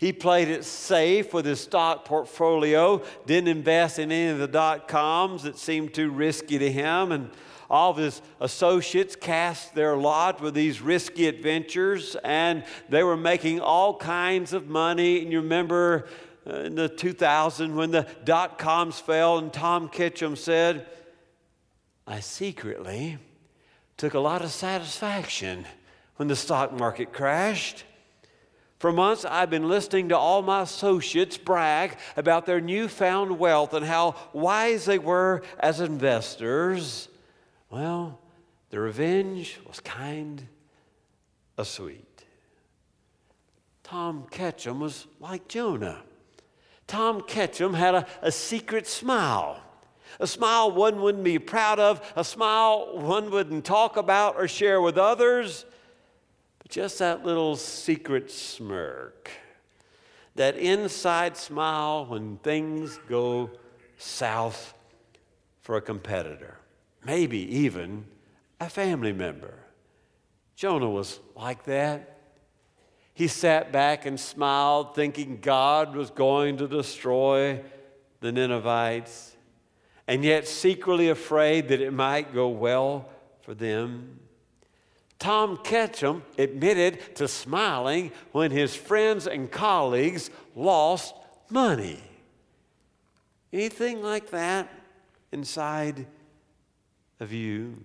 he 0.03 0.11
played 0.11 0.49
it 0.49 0.65
safe 0.65 1.33
with 1.33 1.45
his 1.45 1.61
stock 1.61 2.03
portfolio, 2.03 3.01
didn't 3.25 3.47
invest 3.47 3.99
in 3.99 4.11
any 4.11 4.29
of 4.31 4.37
the 4.37 4.49
dot 4.49 4.89
coms 4.89 5.43
that 5.43 5.57
seemed 5.57 5.93
too 5.93 6.11
risky 6.11 6.59
to 6.59 6.69
him, 6.69 7.13
and 7.13 7.29
all 7.69 7.91
of 7.91 7.95
his 7.95 8.21
associates 8.41 9.15
cast 9.15 9.73
their 9.75 9.95
lot 9.95 10.41
with 10.41 10.55
these 10.55 10.81
risky 10.81 11.25
adventures, 11.25 12.17
and 12.25 12.65
they 12.89 13.01
were 13.01 13.15
making 13.15 13.61
all 13.61 13.95
kinds 13.95 14.51
of 14.51 14.67
money. 14.67 15.21
And 15.21 15.31
you 15.31 15.39
remember 15.39 16.09
uh, 16.45 16.55
in 16.55 16.75
the 16.75 16.89
2000 16.89 17.73
when 17.73 17.91
the 17.91 18.05
dot 18.25 18.59
coms 18.59 18.99
fell, 18.99 19.37
and 19.37 19.53
Tom 19.53 19.87
Ketchum 19.87 20.35
said, 20.35 20.85
I 22.05 22.19
secretly 22.19 23.19
took 23.95 24.15
a 24.15 24.19
lot 24.19 24.41
of 24.41 24.51
satisfaction 24.51 25.65
when 26.17 26.27
the 26.27 26.35
stock 26.35 26.73
market 26.73 27.13
crashed. 27.13 27.85
For 28.83 28.91
months, 28.91 29.23
I've 29.23 29.49
been 29.49 29.69
listening 29.69 30.09
to 30.09 30.17
all 30.17 30.41
my 30.41 30.63
associates 30.63 31.37
brag 31.37 31.97
about 32.17 32.45
their 32.45 32.59
newfound 32.59 33.39
wealth 33.39 33.73
and 33.73 33.85
how 33.85 34.15
wise 34.33 34.83
they 34.83 34.99
were 34.99 35.41
as 35.57 35.79
investors. 35.79 37.07
Well, 37.69 38.19
the 38.71 38.81
revenge 38.81 39.57
was 39.65 39.79
kind 39.79 40.45
of 41.57 41.65
sweet. 41.65 42.25
Tom 43.83 44.25
Ketchum 44.29 44.81
was 44.81 45.07
like 45.21 45.47
Jonah. 45.47 46.03
Tom 46.85 47.21
Ketchum 47.21 47.73
had 47.73 47.95
a, 47.95 48.07
a 48.21 48.33
secret 48.33 48.85
smile. 48.85 49.61
A 50.19 50.27
smile 50.27 50.71
one 50.71 51.01
wouldn't 51.01 51.23
be 51.23 51.39
proud 51.39 51.79
of, 51.79 52.01
a 52.17 52.23
smile 52.25 52.97
one 52.99 53.31
wouldn't 53.31 53.63
talk 53.63 53.95
about 53.95 54.35
or 54.35 54.49
share 54.49 54.81
with 54.81 54.97
others. 54.97 55.63
Just 56.73 56.97
that 56.97 57.23
little 57.23 57.55
secret 57.55 58.31
smirk, 58.31 59.29
that 60.33 60.57
inside 60.57 61.37
smile 61.37 62.07
when 62.07 62.37
things 62.37 62.99
go 63.07 63.51
south 63.99 64.73
for 65.61 65.77
a 65.77 65.81
competitor, 65.81 66.57
maybe 67.05 67.37
even 67.57 68.05
a 68.59 68.69
family 68.69 69.13
member. 69.13 69.53
Jonah 70.55 70.89
was 70.89 71.19
like 71.35 71.63
that. 71.65 72.17
He 73.13 73.27
sat 73.27 73.71
back 73.71 74.07
and 74.07 74.19
smiled, 74.19 74.95
thinking 74.95 75.37
God 75.41 75.95
was 75.95 76.09
going 76.09 76.57
to 76.57 76.67
destroy 76.67 77.61
the 78.19 78.31
Ninevites, 78.31 79.35
and 80.07 80.23
yet 80.23 80.47
secretly 80.47 81.09
afraid 81.09 81.67
that 81.67 81.81
it 81.81 81.93
might 81.93 82.33
go 82.33 82.47
well 82.47 83.07
for 83.43 83.53
them. 83.53 84.21
Tom 85.19 85.57
Ketchum 85.57 86.23
admitted 86.37 87.15
to 87.15 87.27
smiling 87.27 88.11
when 88.31 88.51
his 88.51 88.75
friends 88.75 89.27
and 89.27 89.51
colleagues 89.51 90.29
lost 90.55 91.15
money. 91.49 92.01
Anything 93.51 94.01
like 94.01 94.31
that 94.31 94.69
inside 95.31 96.07
of 97.19 97.31
you? 97.31 97.83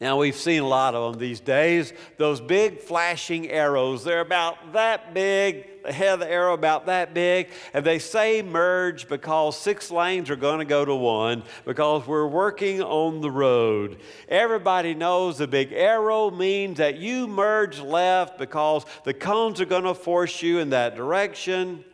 Now, 0.00 0.16
we've 0.16 0.36
seen 0.36 0.62
a 0.62 0.66
lot 0.66 0.94
of 0.94 1.12
them 1.12 1.20
these 1.20 1.40
days. 1.40 1.92
Those 2.18 2.40
big 2.40 2.80
flashing 2.80 3.50
arrows, 3.50 4.04
they're 4.04 4.20
about 4.20 4.74
that 4.74 5.12
big, 5.12 5.82
the 5.82 5.92
head 5.92 6.14
of 6.14 6.20
the 6.20 6.30
arrow 6.30 6.54
about 6.54 6.86
that 6.86 7.14
big, 7.14 7.48
and 7.74 7.84
they 7.84 7.98
say 7.98 8.40
merge 8.40 9.08
because 9.08 9.58
six 9.58 9.90
lanes 9.90 10.30
are 10.30 10.36
going 10.36 10.60
to 10.60 10.64
go 10.64 10.84
to 10.84 10.94
one 10.94 11.42
because 11.64 12.06
we're 12.06 12.28
working 12.28 12.80
on 12.80 13.20
the 13.20 13.30
road. 13.30 13.98
Everybody 14.28 14.94
knows 14.94 15.38
the 15.38 15.48
big 15.48 15.72
arrow 15.72 16.30
means 16.30 16.78
that 16.78 16.98
you 16.98 17.26
merge 17.26 17.80
left 17.80 18.38
because 18.38 18.86
the 19.02 19.14
cones 19.14 19.60
are 19.60 19.66
going 19.66 19.82
to 19.82 19.94
force 19.94 20.42
you 20.42 20.60
in 20.60 20.70
that 20.70 20.94
direction. 20.94 21.84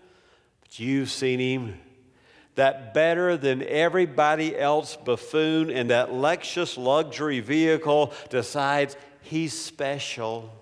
But 0.61 0.79
you've 0.79 1.11
seen 1.11 1.39
him 1.39 1.81
that 2.55 2.95
better 2.95 3.37
than 3.37 3.63
everybody 3.63 4.57
else 4.57 4.97
buffoon 4.97 5.71
in 5.71 5.89
that 5.89 6.11
Lexus 6.11 6.79
luxury 6.79 7.41
vehicle 7.41 8.13
decides 8.31 8.97
he's 9.23 9.53
special. 9.53 10.53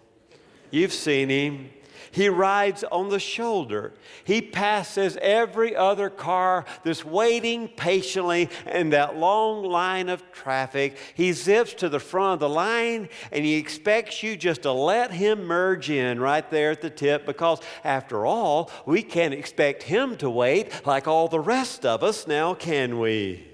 You've 0.71 0.93
seen 0.93 1.29
him. 1.29 1.71
He 2.11 2.29
rides 2.29 2.85
on 2.85 3.09
the 3.09 3.21
shoulder. 3.21 3.93
He 4.25 4.43
passes 4.43 5.17
every 5.21 5.77
other 5.77 6.11
car 6.11 6.65
that's 6.85 7.05
waiting 7.05 7.69
patiently 7.69 8.51
in 8.67 8.91
that 8.91 9.17
long 9.17 9.65
line 9.65 10.09
of 10.09 10.31
traffic. 10.33 10.97
He 11.15 11.33
zips 11.33 11.75
to 11.75 11.89
the 11.89 12.01
front 12.01 12.35
of 12.35 12.41
the 12.41 12.49
line 12.49 13.09
and 13.31 13.45
he 13.45 13.55
expects 13.55 14.23
you 14.23 14.37
just 14.37 14.63
to 14.63 14.73
let 14.73 15.13
him 15.13 15.45
merge 15.45 15.91
in 15.91 16.21
right 16.21 16.49
there 16.51 16.73
at 16.73 16.81
the 16.81 16.91
tip 16.91 17.27
because, 17.27 17.61
after 17.85 18.27
all, 18.27 18.71
we 18.87 19.03
can't 19.03 19.35
expect 19.35 19.85
him 19.85 20.17
to 20.17 20.29
wait 20.29 20.87
like 20.87 21.07
all 21.07 21.29
the 21.29 21.41
rest 21.41 21.87
of 21.87 22.03
us 22.03 22.27
now, 22.27 22.55
can 22.55 22.99
we? 22.99 23.49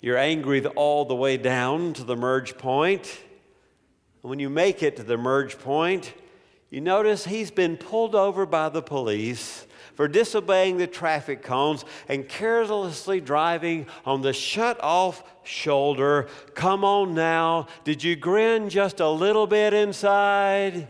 You're 0.00 0.18
angry 0.18 0.64
all 0.64 1.04
the 1.04 1.14
way 1.14 1.36
down 1.36 1.92
to 1.94 2.04
the 2.04 2.14
merge 2.14 2.56
point. 2.56 3.20
When 4.22 4.38
you 4.38 4.48
make 4.48 4.82
it 4.82 4.96
to 4.96 5.02
the 5.02 5.16
merge 5.16 5.58
point, 5.58 6.12
you 6.70 6.80
notice 6.80 7.24
he's 7.24 7.50
been 7.50 7.76
pulled 7.76 8.14
over 8.14 8.44
by 8.44 8.68
the 8.68 8.82
police 8.82 9.66
for 9.94 10.06
disobeying 10.06 10.76
the 10.76 10.86
traffic 10.86 11.42
cones 11.42 11.84
and 12.08 12.28
carelessly 12.28 13.20
driving 13.20 13.86
on 14.04 14.22
the 14.22 14.32
shut 14.32 14.78
off 14.80 15.24
shoulder. 15.42 16.28
Come 16.54 16.84
on 16.84 17.14
now. 17.14 17.66
Did 17.84 18.04
you 18.04 18.14
grin 18.14 18.68
just 18.68 19.00
a 19.00 19.08
little 19.08 19.46
bit 19.46 19.72
inside? 19.72 20.86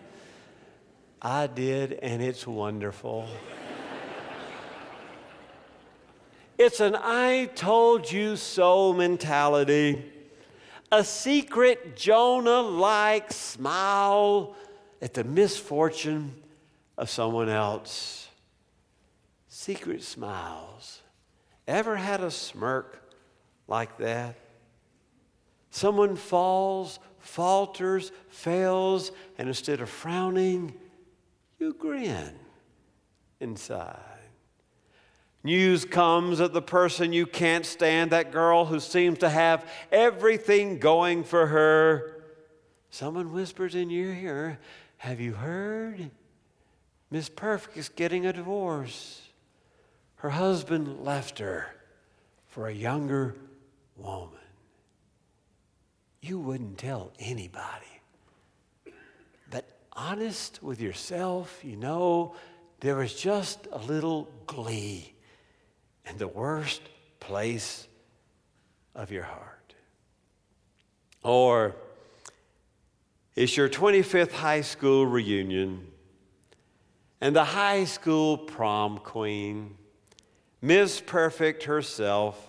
I 1.23 1.47
did, 1.47 1.95
and 1.95 2.23
it's 2.23 2.47
wonderful. 2.47 3.29
it's 6.59 6.81
an 6.81 6.95
I 6.95 7.51
told 7.55 8.13
you 8.13 8.37
so 8.37 8.93
mentality, 8.93 10.05
a 10.93 11.03
secret 11.03 11.97
Jonah 11.97 12.61
like 12.61 13.33
smile 13.33 14.55
at 15.01 15.15
the 15.15 15.25
misfortune 15.25 16.35
of 16.97 17.09
someone 17.09 17.49
else. 17.49 18.29
Secret 19.49 20.03
smiles. 20.03 21.03
Ever 21.67 21.97
had 21.97 22.21
a 22.21 22.31
smirk 22.31 23.13
like 23.67 23.99
that? 23.99 24.37
Someone 25.71 26.17
falls, 26.17 26.99
falters, 27.19 28.11
fails, 28.29 29.13
and 29.37 29.49
instead 29.49 29.81
of 29.81 29.89
frowning, 29.89 30.75
you 31.59 31.75
grin 31.75 32.35
inside. 33.41 33.97
News 35.45 35.85
comes 35.85 36.39
that 36.39 36.53
the 36.53 36.63
person 36.63 37.13
you 37.13 37.27
can't 37.27 37.65
stand, 37.65 38.11
that 38.11 38.33
girl 38.33 38.65
who 38.65 38.81
seems 38.81 39.19
to 39.19 39.29
have 39.29 39.71
everything 39.93 40.79
going 40.79 41.23
for 41.23 41.47
her, 41.47 42.23
someone 42.91 43.33
whispers 43.33 43.75
in 43.75 43.89
your 43.89 44.13
ear, 44.13 44.59
have 44.99 45.21
you 45.21 45.33
heard? 45.33 46.11
Miss 47.11 47.29
Perfect 47.29 47.77
is 47.77 47.89
getting 47.89 48.27
a 48.27 48.33
divorce. 48.33 49.23
Her 50.17 50.31
husband 50.31 51.05
left 51.05 51.39
her 51.39 51.75
for 52.49 52.69
a 52.69 52.73
younger 52.73 53.37
woman. 53.97 54.35
You 56.21 56.39
wouldn't 56.41 56.79
tell 56.79 57.13
anybody. 57.19 57.87
But 59.51 59.65
honest 59.93 60.63
with 60.63 60.81
yourself, 60.81 61.61
you 61.63 61.77
know, 61.77 62.35
there 62.81 62.97
was 62.97 63.15
just 63.15 63.69
a 63.73 63.79
little 63.79 64.29
glee 64.47 65.15
in 66.05 66.19
the 66.19 66.29
worst 66.29 66.83
place 67.21 67.87
of 68.95 69.13
your 69.13 69.23
heart. 69.23 69.75
Or 71.23 71.77
it's 73.39 73.57
your 73.57 73.69
25th 73.69 74.33
high 74.33 74.63
school 74.63 75.07
reunion, 75.07 75.87
and 77.21 77.37
the 77.37 77.45
high 77.45 77.85
school 77.85 78.37
prom 78.37 78.99
queen 78.99 79.77
Miss 80.61 81.01
Perfect 81.01 81.63
herself, 81.63 82.48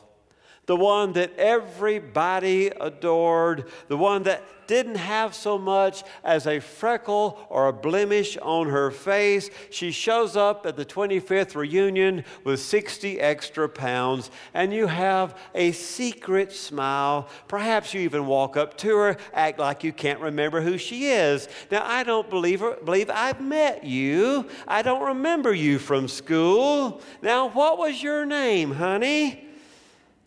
the 0.69 0.75
one 0.75 1.13
that 1.13 1.35
everybody 1.35 2.67
adored, 2.67 3.65
the 3.87 3.97
one 3.97 4.21
that 4.21 4.43
didn't 4.67 4.97
have 4.97 5.33
so 5.33 5.57
much 5.57 6.03
as 6.23 6.45
a 6.45 6.59
freckle 6.59 7.39
or 7.49 7.69
a 7.69 7.73
blemish 7.73 8.37
on 8.37 8.69
her 8.69 8.91
face. 8.91 9.49
She 9.71 9.89
shows 9.89 10.37
up 10.37 10.67
at 10.67 10.75
the 10.75 10.85
25th 10.85 11.55
reunion 11.55 12.23
with 12.43 12.59
60 12.59 13.19
extra 13.19 13.67
pounds, 13.67 14.29
and 14.53 14.71
you 14.71 14.85
have 14.85 15.35
a 15.55 15.71
secret 15.71 16.51
smile. 16.51 17.27
Perhaps 17.47 17.95
you 17.95 18.01
even 18.01 18.27
walk 18.27 18.55
up 18.55 18.77
to 18.77 18.95
her, 18.95 19.17
act 19.33 19.57
like 19.57 19.83
you 19.83 19.91
can't 19.91 20.19
remember 20.19 20.61
who 20.61 20.77
she 20.77 21.07
is. 21.07 21.47
Now, 21.71 21.81
I 21.83 22.03
don't 22.03 22.29
believe, 22.29 22.63
believe 22.85 23.09
I've 23.09 23.41
met 23.41 23.83
you. 23.83 24.47
I 24.67 24.83
don't 24.83 25.01
remember 25.01 25.51
you 25.51 25.79
from 25.79 26.07
school. 26.07 27.01
Now, 27.23 27.49
what 27.49 27.79
was 27.79 28.03
your 28.03 28.23
name, 28.23 28.73
honey? 28.73 29.48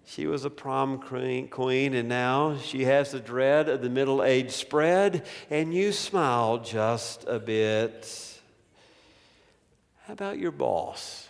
She 0.04 0.26
was 0.26 0.44
a 0.44 0.50
prom 0.50 0.98
queen, 0.98 1.94
and 1.94 2.08
now 2.08 2.56
she 2.58 2.84
has 2.84 3.12
the 3.12 3.20
dread 3.20 3.68
of 3.68 3.82
the 3.82 3.88
middle 3.88 4.22
age 4.22 4.50
spread, 4.50 5.26
and 5.48 5.72
you 5.72 5.92
smile 5.92 6.58
just 6.58 7.24
a 7.26 7.38
bit. 7.38 8.40
How 10.04 10.12
about 10.12 10.38
your 10.38 10.50
boss? 10.50 11.28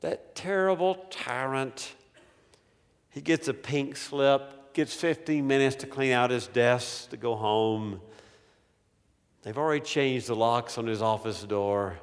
That 0.00 0.34
terrible 0.34 0.94
tyrant. 1.10 1.94
He 3.10 3.20
gets 3.20 3.48
a 3.48 3.54
pink 3.54 3.96
slip, 3.96 4.72
gets 4.72 4.94
15 4.94 5.46
minutes 5.46 5.76
to 5.76 5.86
clean 5.86 6.12
out 6.12 6.30
his 6.30 6.46
desk 6.46 7.10
to 7.10 7.16
go 7.16 7.34
home. 7.34 8.00
They've 9.42 9.58
already 9.58 9.80
changed 9.84 10.28
the 10.28 10.36
locks 10.36 10.78
on 10.78 10.86
his 10.86 11.02
office 11.02 11.42
door, 11.42 11.98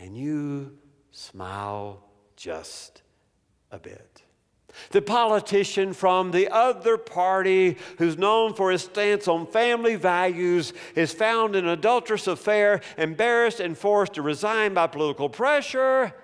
and 0.00 0.16
you 0.16 0.78
smile 1.10 2.04
just 2.36 3.02
a 3.70 3.78
bit. 3.78 4.21
The 4.90 5.02
politician 5.02 5.92
from 5.92 6.30
the 6.30 6.48
other 6.48 6.96
party 6.96 7.76
who's 7.98 8.16
known 8.16 8.54
for 8.54 8.70
his 8.70 8.82
stance 8.82 9.28
on 9.28 9.46
family 9.46 9.96
values 9.96 10.72
is 10.94 11.12
found 11.12 11.56
in 11.56 11.64
an 11.64 11.70
adulterous 11.70 12.26
affair, 12.26 12.80
embarrassed 12.96 13.60
and 13.60 13.76
forced 13.76 14.14
to 14.14 14.22
resign 14.22 14.74
by 14.74 14.86
political 14.86 15.28
pressure. 15.28 16.14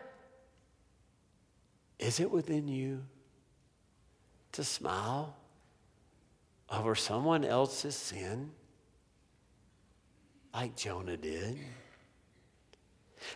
Is 1.98 2.20
it 2.20 2.30
within 2.30 2.68
you 2.68 3.04
to 4.52 4.64
smile 4.64 5.36
over 6.70 6.94
someone 6.94 7.44
else's 7.44 7.96
sin 7.96 8.50
like 10.54 10.76
Jonah 10.76 11.16
did? 11.16 11.58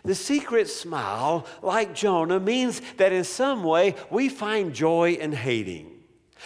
The 0.03 0.15
secret 0.15 0.69
smile, 0.69 1.45
like 1.61 1.93
Jonah, 1.93 2.39
means 2.39 2.81
that 2.97 3.11
in 3.11 3.23
some 3.23 3.63
way 3.63 3.95
we 4.09 4.29
find 4.29 4.73
joy 4.73 5.13
in 5.13 5.31
hating. 5.31 5.91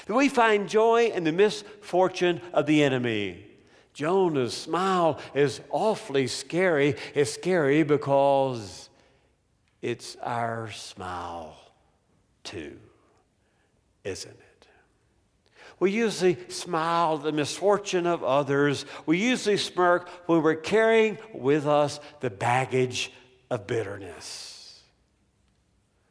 That 0.06 0.14
we 0.14 0.30
find 0.30 0.70
joy 0.70 1.08
in 1.08 1.24
the 1.24 1.32
misfortune 1.32 2.42
of 2.54 2.66
the 2.66 2.84
enemy. 2.84 3.46
Jonah's 3.94 4.56
smile 4.56 5.20
is 5.34 5.60
awfully 5.72 6.28
scary. 6.28 6.96
It's 7.16 7.34
scary 7.34 7.82
because 7.84 8.90
it's 9.82 10.16
our 10.22 10.70
smile 10.72 11.58
too, 12.44 12.78
isn't 14.04 14.32
it? 14.32 14.68
We 15.80 15.92
usually 15.92 16.38
smile 16.50 17.18
at 17.18 17.24
the 17.24 17.32
misfortune 17.32 18.08
of 18.08 18.24
others. 18.24 18.86
We 19.06 19.20
usually 19.20 19.58
smirk 19.58 20.10
when 20.28 20.42
we're 20.42 20.56
carrying 20.56 21.20
with 21.34 21.68
us 21.68 22.00
the 22.20 22.30
baggage 22.30 23.12
of 23.50 23.68
bitterness. 23.68 24.58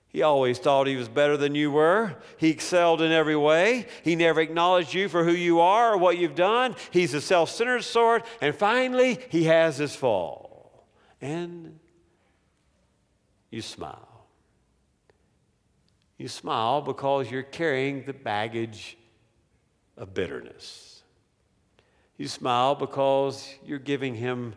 He 0.09 0.23
always 0.23 0.59
thought 0.59 0.87
he 0.87 0.97
was 0.97 1.11
better 1.11 1.37
than 1.37 1.55
you 1.55 1.71
were. 1.71 2.17
He 2.39 2.49
excelled 2.49 3.03
in 3.03 3.13
every 3.13 3.37
way. 3.37 3.87
He 4.03 4.17
never 4.17 4.41
acknowledged 4.41 4.95
you 4.95 5.11
for 5.11 5.25
who 5.25 5.33
you 5.33 5.61
are 5.61 5.93
or 5.93 5.99
what 5.99 6.17
you've 6.17 6.35
done. 6.35 6.75
He's 6.91 7.13
a 7.13 7.21
self 7.21 7.51
centered 7.51 7.83
sort. 7.83 8.25
And 8.41 8.55
finally, 8.55 9.19
he 9.29 9.45
has 9.45 9.77
his 9.77 9.95
fall. 9.95 10.87
And 11.21 11.79
you 13.51 13.61
smile. 13.61 14.27
You 16.17 16.29
smile 16.29 16.81
because 16.81 17.31
you're 17.31 17.43
carrying 17.43 18.05
the 18.05 18.15
baggage 18.15 18.97
of 19.99 20.15
bitterness. 20.15 21.03
You 22.17 22.29
smile 22.29 22.75
because 22.75 23.55
you're 23.67 23.79
giving 23.79 24.15
him 24.15 24.55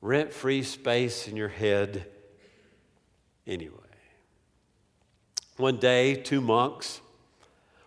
rent 0.00 0.32
free 0.32 0.62
space 0.62 1.28
in 1.28 1.36
your 1.36 1.48
head 1.48 2.06
anyway. 3.46 3.76
One 5.56 5.76
day, 5.76 6.14
two 6.14 6.40
monks 6.40 7.00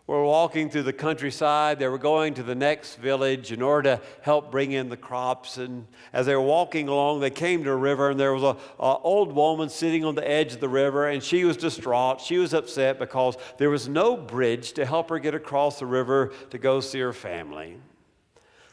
were 0.06 0.23
walking 0.23 0.69
through 0.69 0.84
the 0.84 0.93
countryside. 0.93 1.80
They 1.80 1.88
were 1.88 1.97
going 1.97 2.34
to 2.36 2.43
the 2.43 2.56
next 2.56 2.95
village 2.95 3.52
in 3.52 3.62
order 3.62 3.95
to 3.95 4.02
help 4.21 4.52
bring 4.52 4.73
in 4.73 4.89
the 4.89 4.97
crops. 4.97 5.58
And 5.58 5.88
as 6.12 6.26
they 6.26 6.36
were 6.36 6.41
walking 6.41 6.89
along, 6.89 7.21
they 7.21 7.30
came 7.30 7.63
to 7.63 7.71
a 7.71 7.76
river, 7.76 8.12
and 8.12 8.19
there 8.19 8.34
was 8.34 8.43
an 8.43 8.58
old 8.78 9.34
woman 9.34 9.69
sitting 9.69 10.04
on 10.04 10.15
the 10.15 10.30
edge 10.30 10.54
of 10.54 10.60
the 10.60 10.69
river, 10.69 11.08
and 11.08 11.23
she 11.23 11.45
was 11.45 11.58
distraught. 11.58 12.19
She 12.19 12.38
was 12.38 12.54
upset 12.54 12.99
because 12.99 13.38
there 13.58 13.69
was 13.69 13.88
no 13.88 14.17
bridge 14.17 14.73
to 14.73 14.86
help 14.86 15.10
her 15.10 15.19
get 15.19 15.34
across 15.34 15.80
the 15.80 15.86
river 15.86 16.34
to 16.49 16.58
go 16.58 16.80
see 16.80 16.99
her 16.99 17.13
family. 17.13 17.78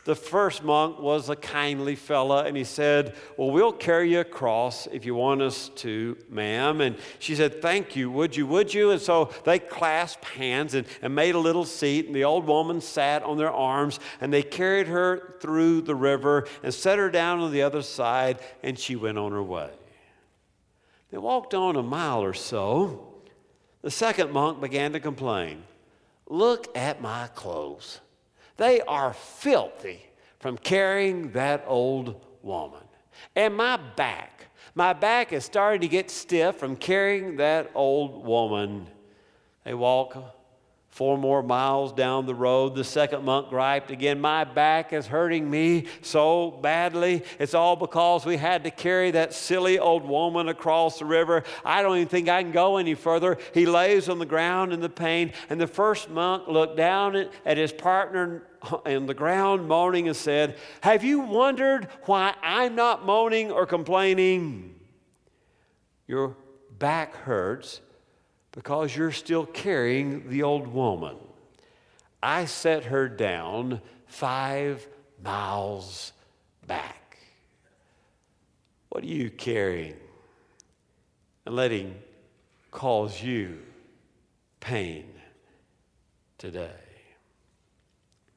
The 0.05 0.15
first 0.15 0.65
monk 0.65 0.99
was 0.99 1.29
a 1.29 1.37
kindly 1.37 1.95
fella, 1.95 2.45
and 2.45 2.57
he 2.57 2.65
said, 2.65 3.15
Well, 3.37 3.51
we'll 3.51 3.73
carry 3.73 4.13
you 4.13 4.21
across 4.21 4.87
if 4.87 5.05
you 5.05 5.15
want 5.15 5.43
us 5.43 5.69
to, 5.77 6.17
ma'am. 6.31 6.81
And 6.81 6.97
she 7.19 7.35
said, 7.35 7.61
Thank 7.61 7.97
you, 7.97 8.11
would 8.11 8.35
you, 8.35 8.47
would 8.47 8.73
you? 8.73 8.93
And 8.93 9.01
so 9.01 9.31
they 9.45 9.59
clasped 9.59 10.25
hands 10.25 10.73
and, 10.75 10.87
and 11.03 11.15
made 11.15 11.35
a 11.35 11.39
little 11.39 11.67
seat, 11.67 12.07
and 12.07 12.15
the 12.15 12.25
old 12.25 12.47
woman 12.47 12.81
sat 12.81 13.23
on 13.23 13.37
their 13.37 13.53
arms, 13.53 14.01
and 14.23 14.33
they 14.33 14.43
carried 14.43 14.87
her 14.87 15.37
through 15.41 15.83
the 15.83 15.95
river 15.95 16.47
and 16.63 16.73
set 16.73 16.99
her 16.99 17.11
down 17.11 17.41
on 17.41 17.53
the 17.53 17.63
other 17.63 17.83
side, 17.83 18.41
and 18.63 18.79
she 18.79 18.97
went 18.97 19.19
on 19.19 19.33
her 19.33 19.43
way. 19.43 19.71
They 21.11 21.19
walked 21.19 21.53
on 21.53 21.77
a 21.77 21.83
mile 21.83 22.23
or 22.23 22.35
so. 22.35 23.07
The 23.83 23.91
second 23.91 24.33
monk 24.33 24.61
began 24.61 24.93
to 24.93 25.01
complain 25.01 25.65
Look 26.27 26.75
at 26.77 27.03
my 27.03 27.27
clothes. 27.35 28.01
They 28.61 28.83
are 28.83 29.15
filthy 29.15 30.07
from 30.39 30.59
carrying 30.59 31.33
that 31.33 31.65
old 31.67 32.23
woman. 32.43 32.83
And 33.35 33.57
my 33.57 33.79
back, 33.79 34.49
my 34.75 34.93
back 34.93 35.33
is 35.33 35.47
starting 35.47 35.81
to 35.81 35.89
get 35.89 36.11
stiff 36.11 36.57
from 36.57 36.77
carrying 36.77 37.37
that 37.37 37.71
old 37.75 38.23
woman. 38.23 38.87
They 39.65 39.73
walk 39.73 40.15
Four 40.91 41.17
more 41.17 41.43
miles 41.43 41.93
down 41.93 42.27
the 42.27 42.35
road, 42.35 42.75
the 42.75 42.83
second 42.83 43.25
monk 43.25 43.49
griped 43.49 43.93
again, 43.93 44.21
My 44.21 44.43
back 44.43 44.93
is 44.93 45.07
hurting 45.07 45.49
me 45.49 45.87
so 46.03 46.51
badly. 46.51 47.23
It's 47.39 47.55
all 47.55 47.77
because 47.77 48.27
we 48.27 48.37
had 48.37 48.65
to 48.65 48.71
carry 48.73 49.13
that 49.13 49.33
silly 49.33 49.79
old 49.79 50.05
woman 50.05 50.49
across 50.49 50.99
the 50.99 51.05
river. 51.05 51.45
I 51.65 51.83
don't 51.83 51.97
even 51.97 52.09
think 52.09 52.29
I 52.29 52.43
can 52.43 52.51
go 52.51 52.77
any 52.77 52.95
further. 52.95 53.39
He 53.55 53.67
lays 53.67 54.09
on 54.09 54.19
the 54.19 54.27
ground 54.27 54.73
in 54.73 54.81
the 54.81 54.89
pain, 54.89 55.33
and 55.49 55.61
the 55.61 55.69
first 55.69 56.11
monk 56.11 56.49
looked 56.49 56.77
down 56.77 57.31
at 57.47 57.57
his 57.57 57.73
partner 57.73 58.43
on 58.85 59.07
the 59.07 59.15
ground, 59.15 59.69
moaning, 59.69 60.09
and 60.09 60.17
said, 60.17 60.59
Have 60.81 61.05
you 61.05 61.21
wondered 61.21 61.89
why 62.03 62.35
I'm 62.43 62.75
not 62.75 63.07
moaning 63.07 63.53
or 63.53 63.65
complaining? 63.65 64.75
Your 66.09 66.37
back 66.79 67.15
hurts 67.15 67.81
because 68.53 68.95
you're 68.97 69.13
still 69.13 69.47
carrying 69.47 70.29
the 70.29 70.43
old 70.43 70.67
woman. 70.67 71.17
I 72.23 72.45
set 72.45 72.85
her 72.85 73.09
down 73.09 73.81
five 74.07 74.87
miles 75.23 76.13
back. 76.67 77.19
What 78.89 79.05
are 79.05 79.09
you 79.09 79.31
carrying? 79.31 79.97
And 81.47 81.57
letting 81.57 81.95
cause 82.71 83.23
you 83.23 83.59
pain 84.61 85.07
today. 86.39 86.71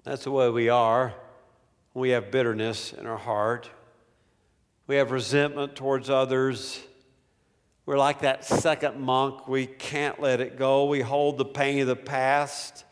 That's 0.04 0.24
the 0.24 0.32
way 0.32 0.50
we 0.50 0.70
are. 0.70 1.14
We 1.94 2.10
have 2.10 2.32
bitterness 2.32 2.94
in 2.94 3.06
our 3.06 3.18
heart. 3.18 3.70
We 4.88 4.96
have 4.98 5.12
resentment 5.12 5.76
towards 5.76 6.10
others. 6.10 6.82
We're 7.86 7.98
like 7.98 8.22
that 8.22 8.46
second 8.46 9.00
monk. 9.02 9.48
We 9.48 9.66
can't 9.66 10.22
let 10.22 10.40
it 10.40 10.58
go. 10.58 10.86
We 10.86 11.02
hold 11.02 11.38
the 11.38 11.46
pain 11.46 11.82
of 11.82 11.88
the 11.88 11.98
past. 11.98 12.86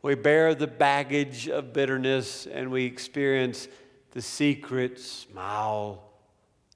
We 0.00 0.14
bear 0.14 0.54
the 0.54 0.66
baggage 0.66 1.48
of 1.48 1.74
bitterness 1.74 2.46
and 2.46 2.70
we 2.70 2.84
experience 2.86 3.68
the 4.12 4.22
secret 4.22 4.98
smile 4.98 6.02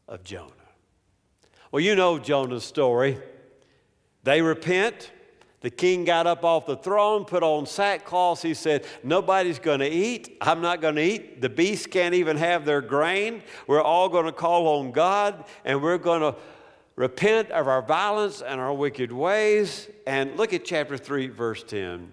of 0.06 0.22
Jonah. 0.22 0.50
Well, 1.72 1.80
you 1.80 1.94
know 1.94 2.18
Jonah's 2.18 2.64
story. 2.64 3.18
They 4.22 4.42
repent. 4.42 5.10
The 5.62 5.70
king 5.70 6.04
got 6.04 6.26
up 6.26 6.44
off 6.44 6.66
the 6.66 6.76
throne, 6.76 7.24
put 7.24 7.42
on 7.42 7.64
sackcloth. 7.64 8.42
He 8.42 8.54
said, 8.54 8.84
Nobody's 9.02 9.58
going 9.58 9.80
to 9.80 9.88
eat. 9.88 10.36
I'm 10.40 10.60
not 10.60 10.80
going 10.82 10.96
to 10.96 11.02
eat. 11.02 11.40
The 11.40 11.48
beasts 11.48 11.86
can't 11.86 12.14
even 12.14 12.36
have 12.36 12.64
their 12.66 12.80
grain. 12.82 13.42
We're 13.66 13.82
all 13.82 14.08
going 14.08 14.26
to 14.26 14.32
call 14.32 14.80
on 14.80 14.92
God 14.92 15.44
and 15.64 15.82
we're 15.82 15.98
going 15.98 16.20
to 16.20 16.34
repent 16.96 17.50
of 17.50 17.68
our 17.68 17.82
violence 17.82 18.42
and 18.42 18.60
our 18.60 18.72
wicked 18.72 19.12
ways. 19.12 19.88
And 20.06 20.36
look 20.36 20.52
at 20.52 20.64
chapter 20.64 20.96
3, 20.96 21.28
verse 21.28 21.62
10. 21.62 22.12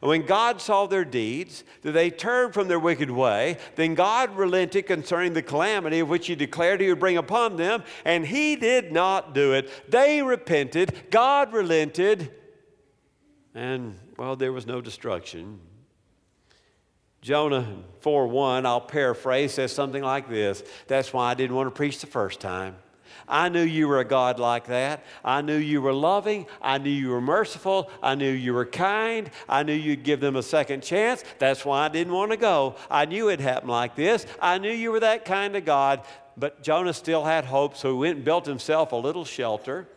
And 0.00 0.08
when 0.08 0.26
God 0.26 0.60
saw 0.60 0.86
their 0.86 1.04
deeds, 1.04 1.64
that 1.82 1.92
they 1.92 2.10
turned 2.10 2.54
from 2.54 2.68
their 2.68 2.78
wicked 2.78 3.10
way, 3.10 3.58
then 3.74 3.94
God 3.94 4.36
relented 4.36 4.86
concerning 4.86 5.32
the 5.32 5.42
calamity 5.42 5.98
of 5.98 6.08
which 6.08 6.28
He 6.28 6.36
declared 6.36 6.80
He 6.80 6.88
would 6.88 7.00
bring 7.00 7.16
upon 7.16 7.56
them, 7.56 7.82
and 8.04 8.24
He 8.24 8.54
did 8.54 8.92
not 8.92 9.34
do 9.34 9.54
it. 9.54 9.90
They 9.90 10.22
repented, 10.22 11.10
God 11.10 11.52
relented, 11.52 12.30
and, 13.54 13.98
well, 14.16 14.36
there 14.36 14.52
was 14.52 14.66
no 14.66 14.80
destruction. 14.80 15.58
Jonah 17.20 17.82
4 18.00 18.28
1, 18.28 18.66
I'll 18.66 18.80
paraphrase, 18.80 19.54
says 19.54 19.72
something 19.72 20.02
like 20.02 20.28
this 20.28 20.62
That's 20.86 21.12
why 21.12 21.30
I 21.30 21.34
didn't 21.34 21.56
want 21.56 21.66
to 21.66 21.74
preach 21.74 22.00
the 22.00 22.06
first 22.06 22.38
time. 22.38 22.76
I 23.26 23.48
knew 23.48 23.62
you 23.62 23.88
were 23.88 24.00
a 24.00 24.04
God 24.04 24.38
like 24.38 24.66
that. 24.66 25.04
I 25.24 25.42
knew 25.42 25.56
you 25.56 25.82
were 25.82 25.92
loving. 25.92 26.46
I 26.62 26.78
knew 26.78 26.90
you 26.90 27.10
were 27.10 27.20
merciful. 27.20 27.90
I 28.02 28.14
knew 28.14 28.30
you 28.30 28.54
were 28.54 28.66
kind. 28.66 29.30
I 29.48 29.62
knew 29.62 29.72
you'd 29.72 30.04
give 30.04 30.20
them 30.20 30.36
a 30.36 30.42
second 30.42 30.82
chance. 30.82 31.24
That's 31.38 31.64
why 31.64 31.84
I 31.84 31.88
didn't 31.88 32.12
want 32.12 32.30
to 32.32 32.36
go. 32.36 32.76
I 32.90 33.04
knew 33.04 33.28
it'd 33.28 33.40
happen 33.40 33.68
like 33.68 33.94
this. 33.96 34.26
I 34.40 34.58
knew 34.58 34.72
you 34.72 34.92
were 34.92 35.00
that 35.00 35.24
kind 35.24 35.56
of 35.56 35.64
God. 35.64 36.02
But 36.36 36.62
Jonah 36.62 36.92
still 36.92 37.24
had 37.24 37.44
hope, 37.44 37.76
so 37.76 37.92
he 37.92 37.98
went 37.98 38.16
and 38.16 38.24
built 38.24 38.46
himself 38.46 38.92
a 38.92 38.96
little 38.96 39.24
shelter 39.24 39.88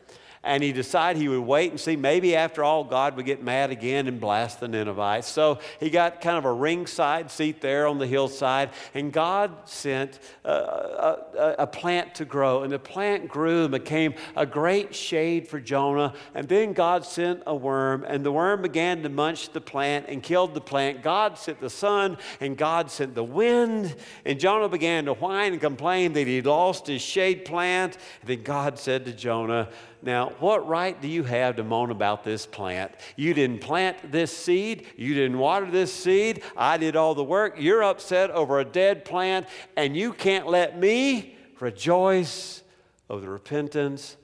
and 0.43 0.63
he 0.63 0.71
decided 0.71 1.21
he 1.21 1.27
would 1.27 1.41
wait 1.41 1.69
and 1.69 1.79
see 1.79 1.95
maybe 1.95 2.35
after 2.35 2.63
all 2.63 2.83
God 2.83 3.15
would 3.15 3.25
get 3.25 3.43
mad 3.43 3.69
again 3.69 4.07
and 4.07 4.19
blast 4.19 4.59
the 4.59 4.67
Ninevites. 4.67 5.27
So 5.27 5.59
he 5.79 5.91
got 5.91 6.19
kind 6.19 6.37
of 6.37 6.45
a 6.45 6.51
ringside 6.51 7.29
seat 7.29 7.61
there 7.61 7.85
on 7.85 7.99
the 7.99 8.07
hillside, 8.07 8.71
and 8.95 9.13
God 9.13 9.51
sent 9.65 10.19
uh, 10.43 10.49
a, 10.49 11.37
a, 11.37 11.55
a, 11.59 11.67
plant 11.67 12.15
to 12.15 12.25
grow. 12.25 12.63
And 12.63 12.73
the 12.73 12.79
plant 12.79 13.27
grew 13.27 13.63
and 13.63 13.71
became 13.71 14.15
a 14.35 14.45
great 14.45 14.95
shade 14.95 15.47
for 15.47 15.59
Jonah. 15.59 16.13
And 16.33 16.47
then 16.47 16.73
God 16.73 17.05
sent 17.05 17.43
a 17.45 17.55
worm, 17.55 18.03
and 18.07 18.25
the 18.25 18.31
worm 18.31 18.63
began 18.63 19.03
to 19.03 19.09
munch 19.09 19.53
the 19.53 19.61
plant 19.61 20.07
and 20.09 20.23
killed 20.23 20.55
the 20.55 20.61
plant. 20.61 21.03
God 21.03 21.37
sent 21.37 21.59
the 21.59 21.69
sun, 21.69 22.17
and 22.39 22.57
God 22.57 22.89
sent 22.89 23.13
the 23.13 23.23
wind. 23.23 23.95
And 24.25 24.39
Jonah 24.39 24.69
began 24.69 25.05
to 25.05 25.13
whine 25.13 25.51
and 25.53 25.61
complain 25.61 26.13
that 26.13 26.25
he'd 26.25 26.47
lost 26.47 26.87
his 26.87 27.01
shade 27.01 27.45
plant. 27.45 27.97
And 28.21 28.29
then 28.29 28.41
God 28.41 28.79
said 28.79 29.05
to 29.05 29.13
Jonah, 29.13 29.69
now, 30.03 30.29
what 30.39 30.67
right 30.67 30.99
do 30.99 31.07
you 31.07 31.23
have 31.23 31.55
to 31.57 31.63
moan 31.63 31.91
about 31.91 32.23
this 32.23 32.43
plant? 32.45 32.91
You 33.15 33.33
didn't 33.33 33.61
plant 33.61 34.11
this 34.11 34.35
seed, 34.35 34.87
you 34.97 35.13
didn't 35.13 35.37
water 35.37 35.69
this 35.69 35.93
seed, 35.93 36.41
I 36.57 36.77
did 36.77 36.95
all 36.95 37.13
the 37.13 37.23
work. 37.23 37.57
You're 37.59 37.83
upset 37.83 38.31
over 38.31 38.59
a 38.59 38.65
dead 38.65 39.05
plant, 39.05 39.45
and 39.77 39.95
you 39.95 40.13
can't 40.13 40.47
let 40.47 40.79
me 40.79 41.37
rejoice 41.59 42.63
over 43.09 43.21
the 43.21 43.29
repentance 43.29 44.17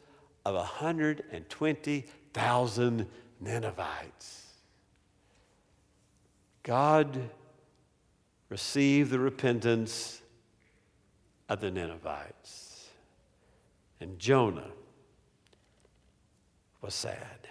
of 0.46 0.56
120,000 0.56 3.08
Ninevites. 3.40 4.46
God 6.64 7.30
received 8.50 9.12
the 9.12 9.20
repentance 9.20 10.24
of 11.50 11.62
the 11.62 11.70
Ninevites. 11.70 12.90
And 14.00 14.20
Jonah 14.20 14.72
was 16.88 16.94
sad. 16.94 17.50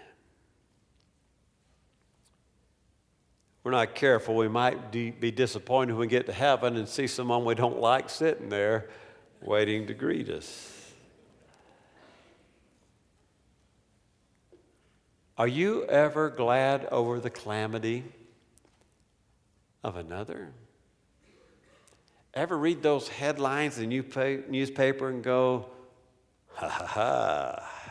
We're 3.62 3.72
not 3.72 3.94
careful, 3.94 4.35
we 4.35 4.49
might 4.49 4.90
be 4.90 5.11
disappointed 5.31 5.92
when 5.92 6.01
we 6.01 6.07
get 6.07 6.25
to 6.25 6.33
heaven 6.33 6.77
and 6.77 6.88
see 6.88 7.07
someone 7.07 7.44
we 7.44 7.55
don't 7.55 7.79
like 7.79 8.09
sitting 8.09 8.49
there 8.49 8.88
waiting 9.42 9.88
to 9.88 9.92
greet 9.92 10.31
us. 10.31 10.90
Are 15.37 15.46
you 15.46 15.85
ever 15.85 16.31
glad 16.31 16.87
over 16.87 17.20
the 17.20 17.29
calamity 17.29 18.05
of 19.85 19.96
another? 19.96 20.49
Ever 22.33 22.57
read 22.57 22.83
those 22.83 23.09
headlines 23.09 23.79
in 23.79 23.90
the 23.90 24.44
newspaper 24.49 25.11
and 25.11 25.22
go, 25.22 25.66
ha 26.55 26.68
ha 26.70 26.87
ha, 26.87 27.86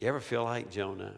you 0.00 0.08
ever 0.08 0.20
feel 0.20 0.44
like 0.44 0.70
Jonah? 0.70 1.14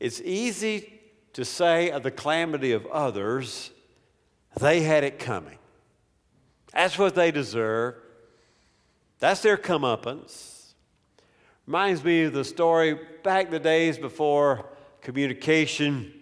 It's 0.00 0.20
easy 0.20 1.00
to 1.34 1.44
say 1.44 1.90
of 1.90 2.02
the 2.02 2.10
calamity 2.10 2.72
of 2.72 2.86
others, 2.86 3.70
they 4.58 4.80
had 4.80 5.04
it 5.04 5.18
coming. 5.18 5.58
That's 6.72 6.98
what 6.98 7.14
they 7.14 7.30
deserve. 7.30 7.94
That's 9.18 9.42
their 9.42 9.56
comeuppance. 9.56 10.72
Reminds 11.66 12.02
me 12.02 12.24
of 12.24 12.32
the 12.32 12.44
story 12.44 12.98
back 13.22 13.46
in 13.46 13.52
the 13.52 13.60
days 13.60 13.98
before 13.98 14.66
communication. 15.00 16.12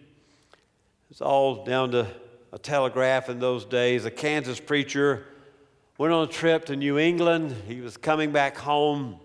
It's 1.10 1.20
all 1.20 1.64
down 1.64 1.92
to 1.92 2.08
a 2.52 2.58
telegraph 2.58 3.28
in 3.28 3.38
those 3.38 3.64
days. 3.64 4.04
A 4.04 4.10
Kansas 4.10 4.60
preacher 4.60 5.26
went 5.98 6.12
on 6.12 6.24
a 6.24 6.30
trip 6.30 6.64
to 6.66 6.76
New 6.76 6.98
England. 6.98 7.54
He 7.66 7.80
was 7.80 7.96
coming 7.96 8.32
back 8.32 8.56
home. 8.56 9.20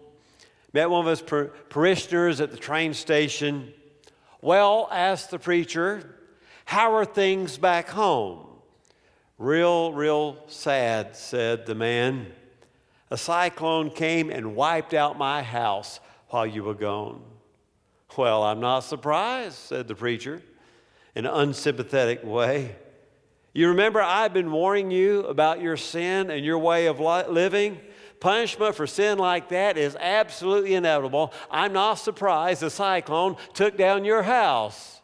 Met 0.73 0.89
one 0.89 1.05
of 1.05 1.09
his 1.09 1.21
par- 1.21 1.51
parishioners 1.69 2.39
at 2.39 2.51
the 2.51 2.57
train 2.57 2.93
station. 2.93 3.73
Well, 4.41 4.87
asked 4.91 5.31
the 5.31 5.39
preacher, 5.39 6.15
how 6.65 6.95
are 6.95 7.05
things 7.05 7.57
back 7.57 7.89
home? 7.89 8.47
Real, 9.37 9.91
real 9.91 10.37
sad, 10.47 11.15
said 11.15 11.65
the 11.65 11.75
man. 11.75 12.27
A 13.09 13.17
cyclone 13.17 13.89
came 13.89 14.29
and 14.29 14.55
wiped 14.55 14.93
out 14.93 15.17
my 15.17 15.43
house 15.43 15.99
while 16.29 16.45
you 16.45 16.63
were 16.63 16.73
gone. 16.73 17.21
Well, 18.17 18.43
I'm 18.43 18.59
not 18.59 18.81
surprised, 18.81 19.55
said 19.55 19.87
the 19.87 19.95
preacher 19.95 20.41
in 21.15 21.25
an 21.25 21.33
unsympathetic 21.33 22.23
way. 22.23 22.75
You 23.53 23.69
remember, 23.69 24.01
I've 24.01 24.33
been 24.33 24.51
warning 24.51 24.91
you 24.91 25.21
about 25.21 25.61
your 25.61 25.75
sin 25.75 26.29
and 26.29 26.45
your 26.45 26.57
way 26.57 26.85
of 26.85 26.99
living. 26.99 27.79
Punishment 28.21 28.75
for 28.75 28.85
sin 28.85 29.17
like 29.17 29.49
that 29.49 29.79
is 29.79 29.97
absolutely 29.99 30.75
inevitable. 30.75 31.33
I'm 31.49 31.73
not 31.73 31.95
surprised 31.95 32.61
the 32.61 32.69
cyclone 32.69 33.35
took 33.55 33.75
down 33.75 34.05
your 34.05 34.21
house. 34.21 35.01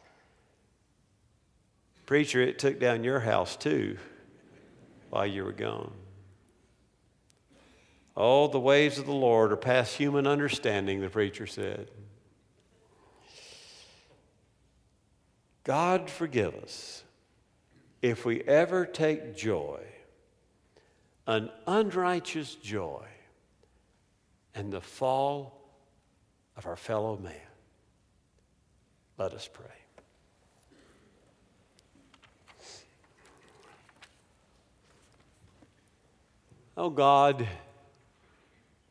Preacher, 2.06 2.42
it 2.42 2.60
took 2.60 2.80
down 2.80 3.04
your 3.04 3.20
house 3.20 3.56
too 3.56 3.98
while 5.10 5.26
you 5.26 5.44
were 5.44 5.52
gone. 5.52 5.92
Oh, 8.16 8.48
the 8.48 8.60
ways 8.60 9.00
of 9.00 9.08
the 9.08 9.12
Lord 9.12 9.52
are 9.52 9.58
past 9.58 9.98
human 9.98 10.28
understanding, 10.28 11.02
the 11.02 11.10
preacher 11.10 11.48
said. 11.48 11.90
God 15.64 16.08
forgive 16.08 16.54
us 16.54 17.04
if 18.04 18.26
we 18.26 18.42
ever 18.44 18.86
take 18.86 19.36
joy 19.36 19.82
an 21.28 21.52
unrighteous 21.68 22.56
joy 22.56 23.06
and 24.56 24.72
the 24.72 24.82
fall 24.82 25.62
of 26.56 26.66
our 26.66 26.78
fellow 26.78 27.18
man. 27.18 27.34
Let 29.18 29.34
us 29.34 29.50
pray. 29.52 29.66
Oh 36.78 36.90
God, 36.90 37.48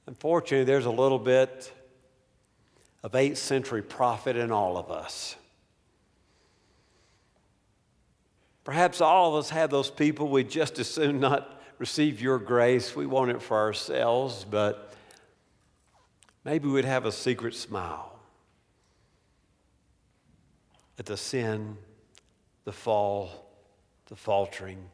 unfortunately, 0.06 0.64
there's 0.64 0.86
a 0.86 0.90
little 0.90 1.20
bit 1.20 1.72
of 3.02 3.12
8th 3.12 3.36
century 3.36 3.82
prophet 3.82 4.36
in 4.36 4.50
all 4.50 4.76
of 4.76 4.90
us. 4.90 5.36
Perhaps 8.64 9.00
all 9.00 9.36
of 9.36 9.44
us 9.44 9.50
have 9.50 9.70
those 9.70 9.90
people 9.90 10.28
we 10.28 10.42
just 10.42 10.80
as 10.80 10.88
soon 10.88 11.20
not 11.20 11.55
receive 11.78 12.20
your 12.20 12.38
grace. 12.38 12.96
We 12.96 13.06
want 13.06 13.30
it 13.30 13.42
for 13.42 13.56
ourselves, 13.56 14.44
but 14.48 14.94
maybe 16.44 16.68
we'd 16.68 16.84
have 16.84 17.06
a 17.06 17.12
secret 17.12 17.54
smile 17.54 18.18
at 20.98 21.06
the 21.06 21.16
sin, 21.16 21.76
the 22.64 22.72
fall, 22.72 23.50
the 24.06 24.16
faltering 24.16 24.88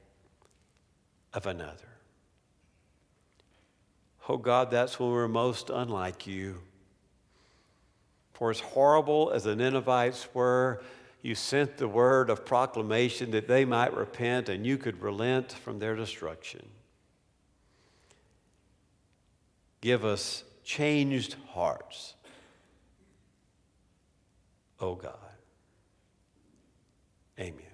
of 1.33 1.47
another. 1.47 1.89
Oh 4.29 4.37
God, 4.37 4.71
that's 4.71 4.99
when 4.99 5.11
we're 5.11 5.29
most 5.29 5.71
unlike 5.71 6.27
you. 6.27 6.61
For 8.35 8.51
as 8.51 8.61
horrible 8.61 9.31
as 9.33 9.45
the 9.45 9.55
Ninevites 9.55 10.29
were, 10.35 10.83
you 11.23 11.37
sent 11.37 11.77
the 11.77 11.87
word 11.87 12.31
of 12.31 12.45
proclamation 12.45 13.31
that 13.31 13.47
they 13.47 13.65
might 13.65 13.95
repent 13.95 14.49
and 14.49 14.67
you 14.67 14.77
could 14.77 15.01
relent 15.01 15.53
from 15.53 15.79
their 15.79 15.95
destruction. 15.95 16.69
Give 19.81 20.05
us 20.05 20.43
changed 20.65 21.37
hearts, 21.51 22.15
O 24.81 24.89
oh 24.89 24.95
God. 24.97 25.19
Amen. 27.39 27.72